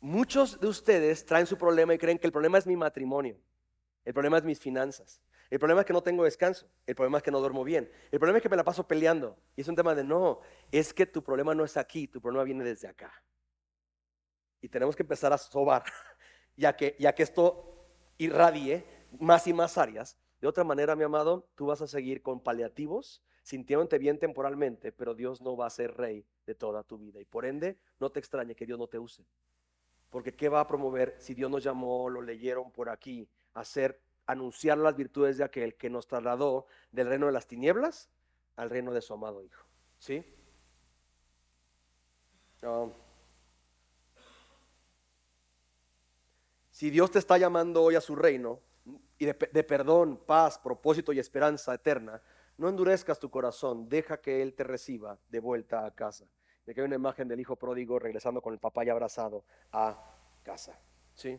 [0.00, 3.40] Muchos de ustedes traen su problema y creen que el problema es mi matrimonio.
[4.04, 5.22] El problema es mis finanzas.
[5.50, 6.68] El problema es que no tengo descanso.
[6.86, 7.90] El problema es que no duermo bien.
[8.10, 9.38] El problema es que me la paso peleando.
[9.54, 10.40] Y es un tema de no,
[10.70, 13.12] es que tu problema no es aquí, tu problema viene desde acá.
[14.60, 15.84] Y tenemos que empezar a sobar,
[16.56, 17.86] ya que, ya que esto
[18.18, 18.84] irradie
[19.18, 20.18] más y más áreas.
[20.40, 25.14] De otra manera, mi amado, tú vas a seguir con paliativos, sintiéndote bien temporalmente, pero
[25.14, 27.20] Dios no va a ser rey de toda tu vida.
[27.20, 29.24] Y por ende, no te extrañe que Dios no te use.
[30.10, 34.78] Porque ¿qué va a promover si Dios nos llamó, lo leyeron por aquí, hacer, anunciar
[34.78, 38.10] las virtudes de aquel que nos trasladó del reino de las tinieblas
[38.56, 39.64] al reino de su amado Hijo.
[40.00, 40.24] ¿Sí?
[46.70, 48.58] si Dios te está llamando hoy a su reino
[49.18, 52.20] y de, perdón, paz, propósito y esperanza eterna,
[52.58, 56.26] no endurezcas tu corazón, deja que Él te reciba de vuelta a casa.
[56.64, 60.16] De que hay una imagen del hijo pródigo regresando con el papá ya abrazado a
[60.42, 60.80] casa.
[61.14, 61.38] ¿Sí?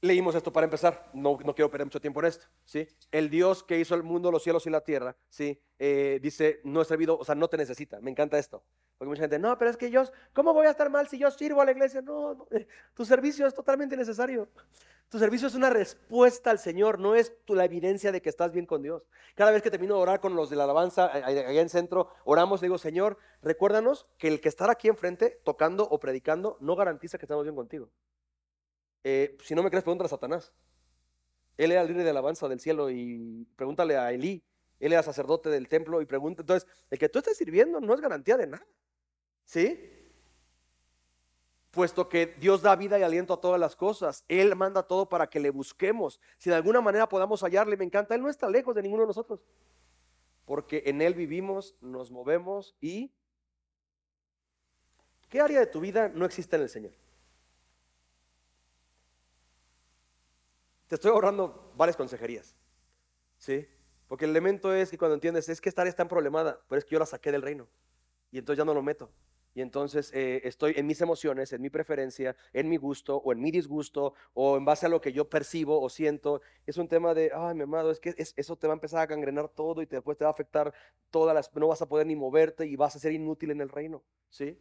[0.00, 2.46] Leímos esto para empezar, no, no quiero perder mucho tiempo en esto.
[2.64, 2.86] ¿sí?
[3.10, 5.60] El Dios que hizo el mundo, los cielos y la tierra, ¿sí?
[5.78, 8.00] Eh, dice, no es servido, o sea, no te necesita.
[8.00, 8.62] Me encanta esto.
[8.98, 11.30] Porque mucha gente, no, pero es que yo, ¿cómo voy a estar mal si yo
[11.30, 12.02] sirvo a la iglesia?
[12.02, 14.48] No, eh, tu servicio es totalmente necesario.
[15.08, 18.66] Tu servicio es una respuesta al Señor, no es la evidencia de que estás bien
[18.66, 19.04] con Dios.
[19.36, 22.60] Cada vez que termino de orar con los de la alabanza, allá en centro, oramos,
[22.60, 27.18] le digo, Señor, recuérdanos que el que estar aquí enfrente, tocando o predicando, no garantiza
[27.18, 27.88] que estamos bien contigo.
[29.04, 30.52] Eh, si no me crees, pregúntale a Satanás.
[31.56, 34.44] Él era el líder de alabanza del cielo y pregúntale a Elí.
[34.80, 36.42] Él era sacerdote del templo y pregunta.
[36.42, 38.66] Entonces, el que tú estés sirviendo no es garantía de nada.
[39.48, 39.88] ¿Sí?
[41.78, 44.24] puesto que Dios da vida y aliento a todas las cosas.
[44.26, 46.20] Él manda todo para que le busquemos.
[46.36, 49.06] Si de alguna manera podamos hallarle, me encanta, Él no está lejos de ninguno de
[49.06, 49.44] nosotros.
[50.44, 53.12] Porque en Él vivimos, nos movemos y...
[55.28, 56.92] ¿Qué área de tu vida no existe en el Señor?
[60.88, 62.56] Te estoy ahorrando varias consejerías.
[63.36, 63.68] ¿Sí?
[64.08, 66.80] Porque el elemento es que cuando entiendes, es que esta área está en problemada, pero
[66.80, 67.68] es que yo la saqué del reino.
[68.32, 69.08] Y entonces ya no lo meto
[69.54, 73.40] y entonces eh, estoy en mis emociones, en mi preferencia, en mi gusto o en
[73.40, 76.40] mi disgusto o en base a lo que yo percibo o siento.
[76.66, 79.06] Es un tema de, ay, mi amado, es que eso te va a empezar a
[79.06, 80.72] gangrenar todo y después te va a afectar
[81.10, 83.68] todas las, no vas a poder ni moverte y vas a ser inútil en el
[83.68, 84.58] reino, ¿sí?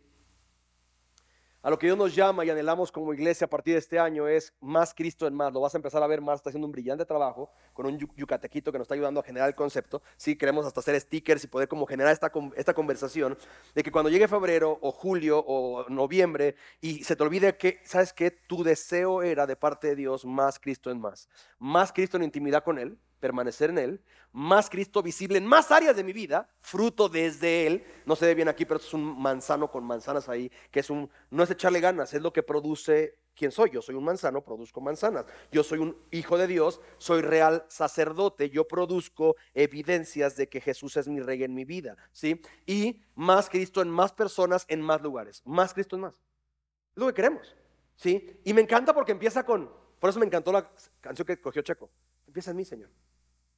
[1.63, 4.27] A lo que Dios nos llama y anhelamos como iglesia a partir de este año
[4.27, 5.51] es más Cristo en más.
[5.51, 8.71] Lo vas a empezar a ver más, está haciendo un brillante trabajo con un yucatequito
[8.71, 10.03] que nos está ayudando a generar el concepto.
[10.17, 13.37] Sí, queremos hasta hacer stickers y poder como generar esta, esta conversación
[13.73, 18.13] de que cuando llegue febrero o julio o noviembre y se te olvide que, ¿sabes
[18.13, 18.29] qué?
[18.29, 21.27] Tu deseo era de parte de Dios más Cristo en más.
[21.57, 24.01] Más Cristo en intimidad con Él, permanecer en Él,
[24.31, 27.83] más Cristo visible en más áreas de mi vida, fruto desde Él.
[28.05, 31.09] No se ve bien aquí, pero es un manzano con manzanas ahí, que es un,
[31.31, 33.69] no es echarle ganas, es lo que produce quién soy.
[33.69, 35.25] Yo soy un manzano, produzco manzanas.
[35.51, 40.97] Yo soy un hijo de Dios, soy real sacerdote, yo produzco evidencias de que Jesús
[40.97, 42.41] es mi rey en mi vida, ¿sí?
[42.65, 46.13] Y más Cristo en más personas, en más lugares, más Cristo en más.
[46.13, 47.55] Es lo que queremos,
[47.95, 48.39] ¿sí?
[48.43, 51.89] Y me encanta porque empieza con, por eso me encantó la canción que cogió Checo.
[52.27, 52.89] Empieza en mí, Señor.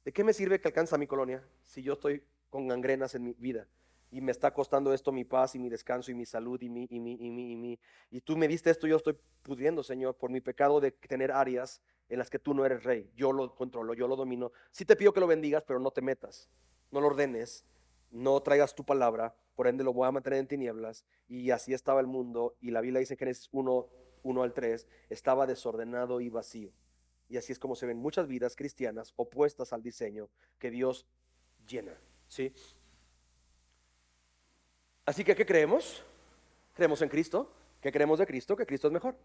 [0.04, 3.34] ¿De qué me sirve que alcanza mi colonia si yo estoy con gangrenas en mi
[3.34, 3.68] vida?
[4.10, 6.86] Y me está costando esto mi paz y mi descanso y mi salud y mi,
[6.90, 7.78] y mi, y mi, y mi.
[8.10, 11.80] Y tú me diste esto, yo estoy pudriendo, Señor, por mi pecado de tener áreas
[12.08, 13.10] en las que tú no eres rey.
[13.14, 14.52] Yo lo controlo, yo lo domino.
[14.72, 16.50] Sí te pido que lo bendigas, pero no te metas,
[16.90, 17.64] no lo ordenes,
[18.10, 21.04] no traigas tu palabra, por ende lo voy a mantener en tinieblas.
[21.28, 22.56] Y así estaba el mundo.
[22.60, 23.86] Y la Biblia dice en Génesis 1,
[24.22, 26.72] 1 al 3, estaba desordenado y vacío.
[27.30, 30.28] Y así es como se ven muchas vidas cristianas opuestas al diseño
[30.58, 31.06] que Dios
[31.66, 31.96] llena.
[32.26, 32.52] ¿sí?
[35.06, 36.02] Así que, ¿qué creemos?
[36.74, 37.52] Creemos en Cristo.
[37.80, 38.56] ¿Qué creemos de Cristo?
[38.56, 39.16] Que Cristo es mejor.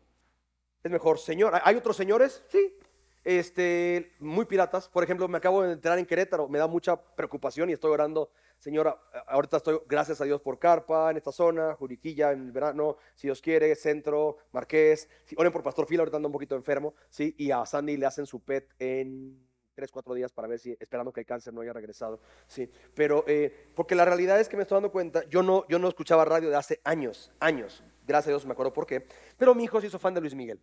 [0.83, 1.59] Es mejor Señor.
[1.63, 2.43] ¿Hay otros señores?
[2.49, 2.77] Sí.
[3.26, 4.88] Este, muy piratas.
[4.88, 6.47] Por ejemplo, me acabo de enterar en Querétaro.
[6.47, 11.11] Me da mucha preocupación y estoy orando Señora, ahorita estoy, gracias a Dios por Carpa,
[11.11, 15.07] en esta zona, Juriquilla, en el verano, si Dios quiere, Centro, Marqués.
[15.38, 17.36] oren por Pastor Fila, ahorita anda un poquito enfermo, ¿sí?
[17.38, 21.11] Y a Sandy le hacen su PET en tres, cuatro días para ver si, esperando
[21.11, 22.67] que el cáncer no haya regresado, ¿sí?
[22.95, 25.88] Pero, eh, porque la realidad es que me estoy dando cuenta, yo no, yo no
[25.88, 29.05] escuchaba radio de hace años, años, gracias a Dios me acuerdo por qué,
[29.38, 30.59] pero mi hijo se hizo fan de Luis Miguel.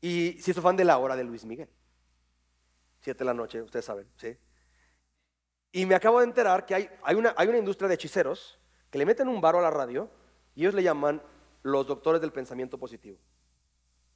[0.00, 1.68] Y se hizo fan de la hora de Luis Miguel.
[3.00, 4.36] Siete de la noche, ustedes saben, ¿sí?
[5.72, 8.58] Y me acabo de enterar que hay, hay, una, hay una industria de hechiceros
[8.90, 10.10] que le meten un varo a la radio
[10.54, 11.22] y ellos le llaman
[11.62, 13.18] los doctores del pensamiento positivo.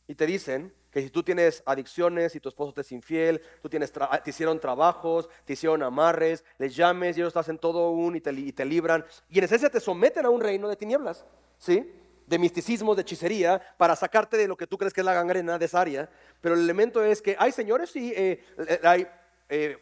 [0.07, 3.68] Y te dicen que si tú tienes adicciones, si tu esposo te es infiel, tú
[3.68, 8.16] tienes te hicieron trabajos, te hicieron amarres, les llames y ellos te hacen todo un
[8.16, 9.05] y te, y te libran.
[9.28, 11.24] Y en esencia te someten a un reino de tinieblas,
[11.59, 11.91] ¿sí?
[12.27, 15.59] De misticismo, de hechicería, para sacarte de lo que tú crees que es la gangrena
[15.59, 16.09] de esa área.
[16.41, 19.07] Pero el elemento es que hay señores, sí, eh, eh, hay
[19.49, 19.77] eh,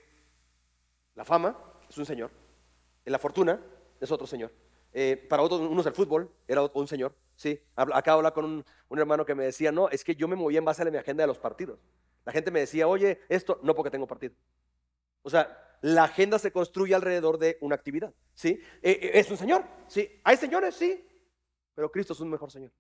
[1.14, 1.57] la fama
[1.88, 2.30] es un señor,
[3.05, 3.61] la fortuna
[4.01, 4.53] es otro señor.
[5.28, 7.14] Para otros, unos el fútbol era un señor.
[7.34, 10.59] Sí, acá habla con un, hermano que me decía, no, es que yo me movía
[10.59, 11.78] en base a mi agenda de los partidos.
[12.24, 14.34] La gente me decía, oye, esto no porque tengo partido.
[15.22, 18.12] O sea, la agenda se construye alrededor de una actividad.
[18.34, 18.61] ¿sí?
[18.82, 19.64] Es un señor.
[19.88, 20.20] ¿sí?
[20.24, 21.05] Hay señores, sí,
[21.75, 22.70] pero Cristo es un mejor señor.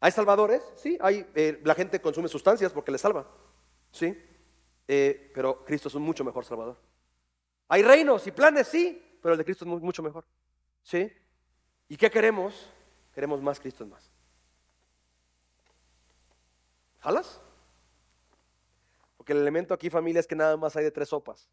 [0.00, 1.26] Hay salvadores, sí, hay,
[1.64, 3.26] la gente consume sustancias porque le salva.
[3.94, 4.20] ¿sí?
[4.88, 6.76] Eh, pero Cristo es un mucho mejor Salvador.
[7.68, 10.24] Hay reinos y planes, sí, pero el de Cristo es mucho mejor.
[10.82, 11.10] ¿Sí?
[11.88, 12.70] ¿Y qué queremos?
[13.14, 14.10] Queremos más Cristo en más.
[17.00, 17.40] ¿Jalas?
[19.16, 21.48] Porque el elemento aquí, familia, es que nada más hay de tres sopas.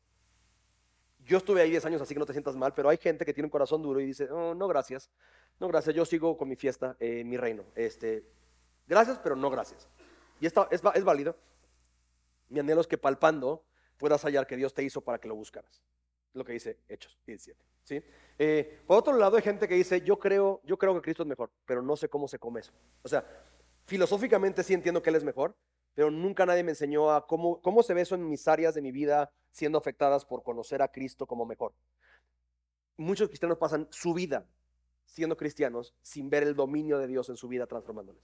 [1.32, 3.34] Yo estuve ahí 10 años, así que no te sientas mal, pero hay gente que
[3.34, 5.10] tiene un corazón duro y dice, oh, no, gracias,
[5.62, 7.64] no, gracias, yo sigo con mi fiesta, en mi reino.
[7.74, 8.26] Este,
[8.86, 9.88] gracias, pero no gracias.
[10.42, 11.38] Y esto es, es válido.
[12.50, 13.64] Mi anhelo es que palpando
[13.96, 15.82] puedas hallar que Dios te hizo para que lo buscaras.
[16.34, 17.64] Lo que dice Hechos 17.
[17.86, 18.04] ¿sí?
[18.38, 21.30] Eh, por otro lado, hay gente que dice, yo creo, yo creo que Cristo es
[21.30, 22.74] mejor, pero no sé cómo se come eso.
[23.04, 23.26] O sea,
[23.86, 25.56] filosóficamente sí entiendo que Él es mejor,
[25.94, 28.82] pero nunca nadie me enseñó a cómo, cómo se ve eso en mis áreas de
[28.82, 31.74] mi vida siendo afectadas por conocer a Cristo como mejor.
[32.98, 34.48] Muchos cristianos pasan su vida
[35.06, 38.24] siendo cristianos sin ver el dominio de Dios en su vida transformándoles.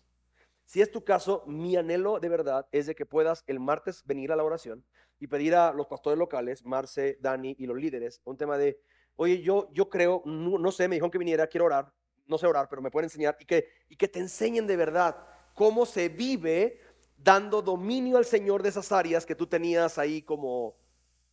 [0.65, 4.31] Si es tu caso, mi anhelo de verdad es de que puedas el martes venir
[4.31, 4.83] a la oración
[5.19, 8.79] y pedir a los pastores locales, Marce, Dani y los líderes, un tema de,
[9.15, 11.93] oye, yo, yo creo, no, sé, me dijeron que viniera, quiero orar,
[12.25, 15.17] no sé orar, pero me pueden enseñar y que, y que te enseñen de verdad
[15.53, 16.81] cómo se vive
[17.17, 20.75] dando dominio al Señor de esas áreas que tú tenías ahí como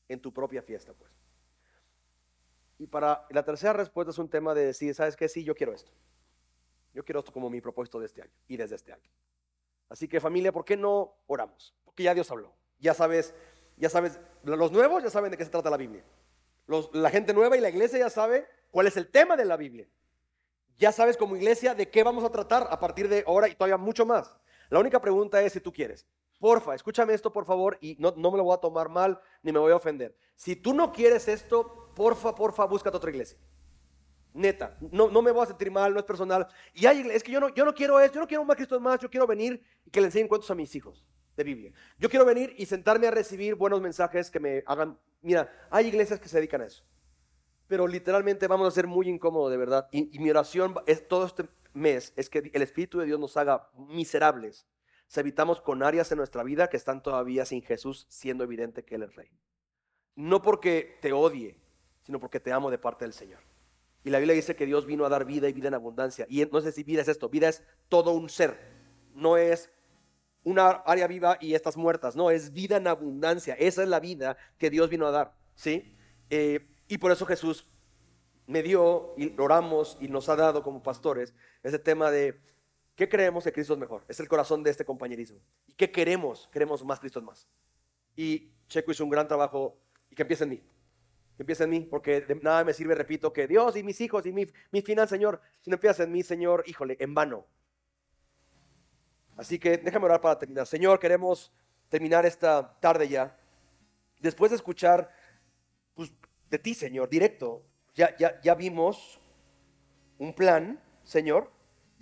[0.08, 1.10] en tu propia fiesta, pues.
[2.78, 5.28] Y para la tercera respuesta es un tema de decir, ¿sabes qué?
[5.28, 5.92] Sí, yo quiero esto.
[6.92, 9.10] Yo quiero esto como mi propósito de este año y desde este año.
[9.88, 11.74] Así que familia, ¿por qué no oramos?
[11.84, 12.52] Porque ya Dios habló.
[12.78, 13.34] Ya sabes,
[13.76, 16.04] ya sabes, los nuevos ya saben de qué se trata la Biblia.
[16.92, 19.88] la gente nueva y la iglesia ya sabe cuál es el tema de la Biblia.
[20.76, 23.76] Ya sabes como iglesia de qué vamos a tratar a partir de ahora y todavía
[23.76, 24.36] mucho más.
[24.70, 26.06] La única pregunta es si tú quieres.
[26.44, 29.50] Porfa, escúchame esto por favor y no, no me lo voy a tomar mal ni
[29.50, 30.14] me voy a ofender.
[30.36, 33.38] Si tú no quieres esto, porfa, porfa, búscate otra iglesia.
[34.34, 36.46] Neta, no, no me voy a sentir mal, no es personal.
[36.74, 38.78] Y hay, es que yo no, yo no quiero eso, yo no quiero más Cristo
[38.78, 41.72] más, yo quiero venir y que le enseñen cuentos a mis hijos de Biblia.
[41.98, 46.20] Yo quiero venir y sentarme a recibir buenos mensajes que me hagan, mira, hay iglesias
[46.20, 46.84] que se dedican a eso.
[47.68, 49.88] Pero literalmente vamos a ser muy incómodos, de verdad.
[49.92, 53.34] Y, y mi oración es todo este mes es que el Espíritu de Dios nos
[53.38, 54.66] haga miserables.
[55.06, 58.96] Se evitamos con áreas en nuestra vida que están todavía sin Jesús, siendo evidente que
[58.96, 59.30] Él es Rey.
[60.16, 61.60] No porque te odie,
[62.02, 63.40] sino porque te amo de parte del Señor.
[64.04, 66.26] Y la Biblia dice que Dios vino a dar vida y vida en abundancia.
[66.28, 68.58] Y no sé si vida es esto, vida es todo un ser.
[69.14, 69.70] No es
[70.42, 72.14] una área viva y estas muertas.
[72.14, 73.54] No, es vida en abundancia.
[73.54, 75.34] Esa es la vida que Dios vino a dar.
[75.54, 75.96] ¿sí?
[76.28, 77.66] Eh, y por eso Jesús
[78.46, 81.32] me dio y oramos y nos ha dado como pastores
[81.62, 82.38] ese tema de
[82.96, 84.04] ¿qué creemos que Cristo es mejor?
[84.08, 85.38] Es el corazón de este compañerismo.
[85.66, 86.48] ¿Y qué queremos?
[86.52, 87.48] Queremos más Cristo más.
[88.16, 89.76] Y Checo hizo un gran trabajo
[90.10, 90.56] y que empiece en mí.
[91.36, 94.24] Que empiece en mí, porque de nada me sirve, repito, que Dios y mis hijos
[94.26, 97.46] y mi, mi final, Señor, si no empieza en mí, Señor, híjole, en vano.
[99.36, 100.66] Así que déjame orar para terminar.
[100.66, 101.52] Señor, queremos
[101.88, 103.36] terminar esta tarde ya.
[104.20, 105.10] Después de escuchar
[105.94, 106.12] pues,
[106.50, 107.64] de ti, Señor, directo,
[107.94, 109.20] ya, ya, ya vimos
[110.18, 111.50] un plan, Señor,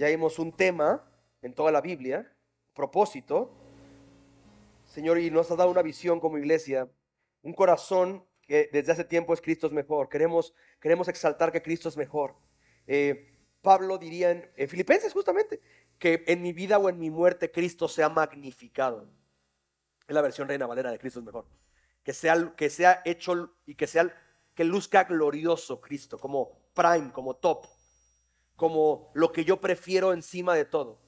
[0.03, 1.09] ya vimos un tema
[1.42, 2.28] en toda la Biblia,
[2.74, 3.53] propósito,
[4.84, 6.90] Señor, y nos ha dado una visión como iglesia,
[7.42, 10.09] un corazón que desde hace tiempo es Cristo es mejor.
[10.09, 12.34] Queremos, queremos exaltar que Cristo es mejor.
[12.88, 15.61] Eh, Pablo diría en, Filipenses justamente
[16.00, 19.09] que en mi vida o en mi muerte Cristo sea magnificado.
[20.09, 21.46] Es la versión Reina Valera de Cristo es mejor.
[22.03, 24.12] Que sea, que sea hecho y que sea
[24.53, 27.66] que luzca glorioso Cristo, como prime, como top,
[28.63, 31.01] como lo que yo prefiero encima de todo.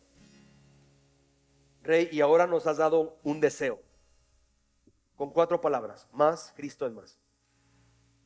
[1.84, 3.80] Rey, y ahora nos has dado un deseo,
[5.14, 7.20] con cuatro palabras, más Cristo es más.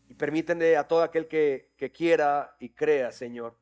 [0.08, 3.54] Y permíteme a todo aquel que, quiera y crea, Señor,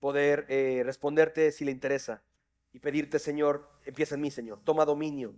[0.00, 2.24] poder eh, responderte si le interesa
[2.72, 5.36] y pedirte, Señor, empieza en mí, Señor, toma dominio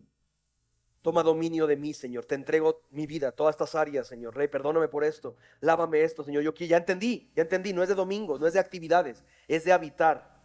[1.05, 2.25] Toma dominio de mí, Señor.
[2.25, 4.35] Te entrego mi vida, todas estas áreas, Señor.
[4.35, 5.37] Rey, perdóname por esto.
[5.61, 6.43] Lávame esto, Señor.
[6.43, 7.75] Yo ya entendí, ya entendí.
[7.75, 10.43] No es de domingos, no es de actividades, es de habitar.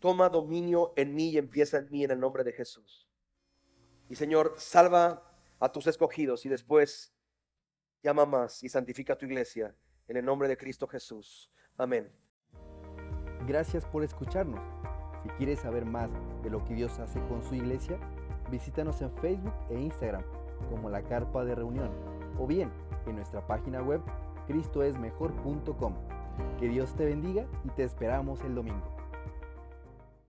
[0.00, 3.08] Toma dominio en mí y empieza en mí en el nombre de Jesús.
[4.08, 5.22] Y Señor, salva
[5.60, 7.14] a tus escogidos y después
[8.02, 9.72] llama más y santifica tu iglesia
[10.08, 11.48] en el nombre de Cristo Jesús.
[11.76, 12.10] Amén.
[13.46, 14.60] Gracias por escucharnos.
[15.22, 16.10] Si quieres saber más
[16.42, 18.00] de lo que Dios hace con su iglesia,
[18.50, 20.22] Visítanos en Facebook e Instagram
[20.70, 21.90] como La Carpa de Reunión
[22.38, 22.70] o bien
[23.06, 24.00] en nuestra página web
[24.46, 25.94] cristoesmejor.com.
[26.58, 28.99] Que Dios te bendiga y te esperamos el domingo.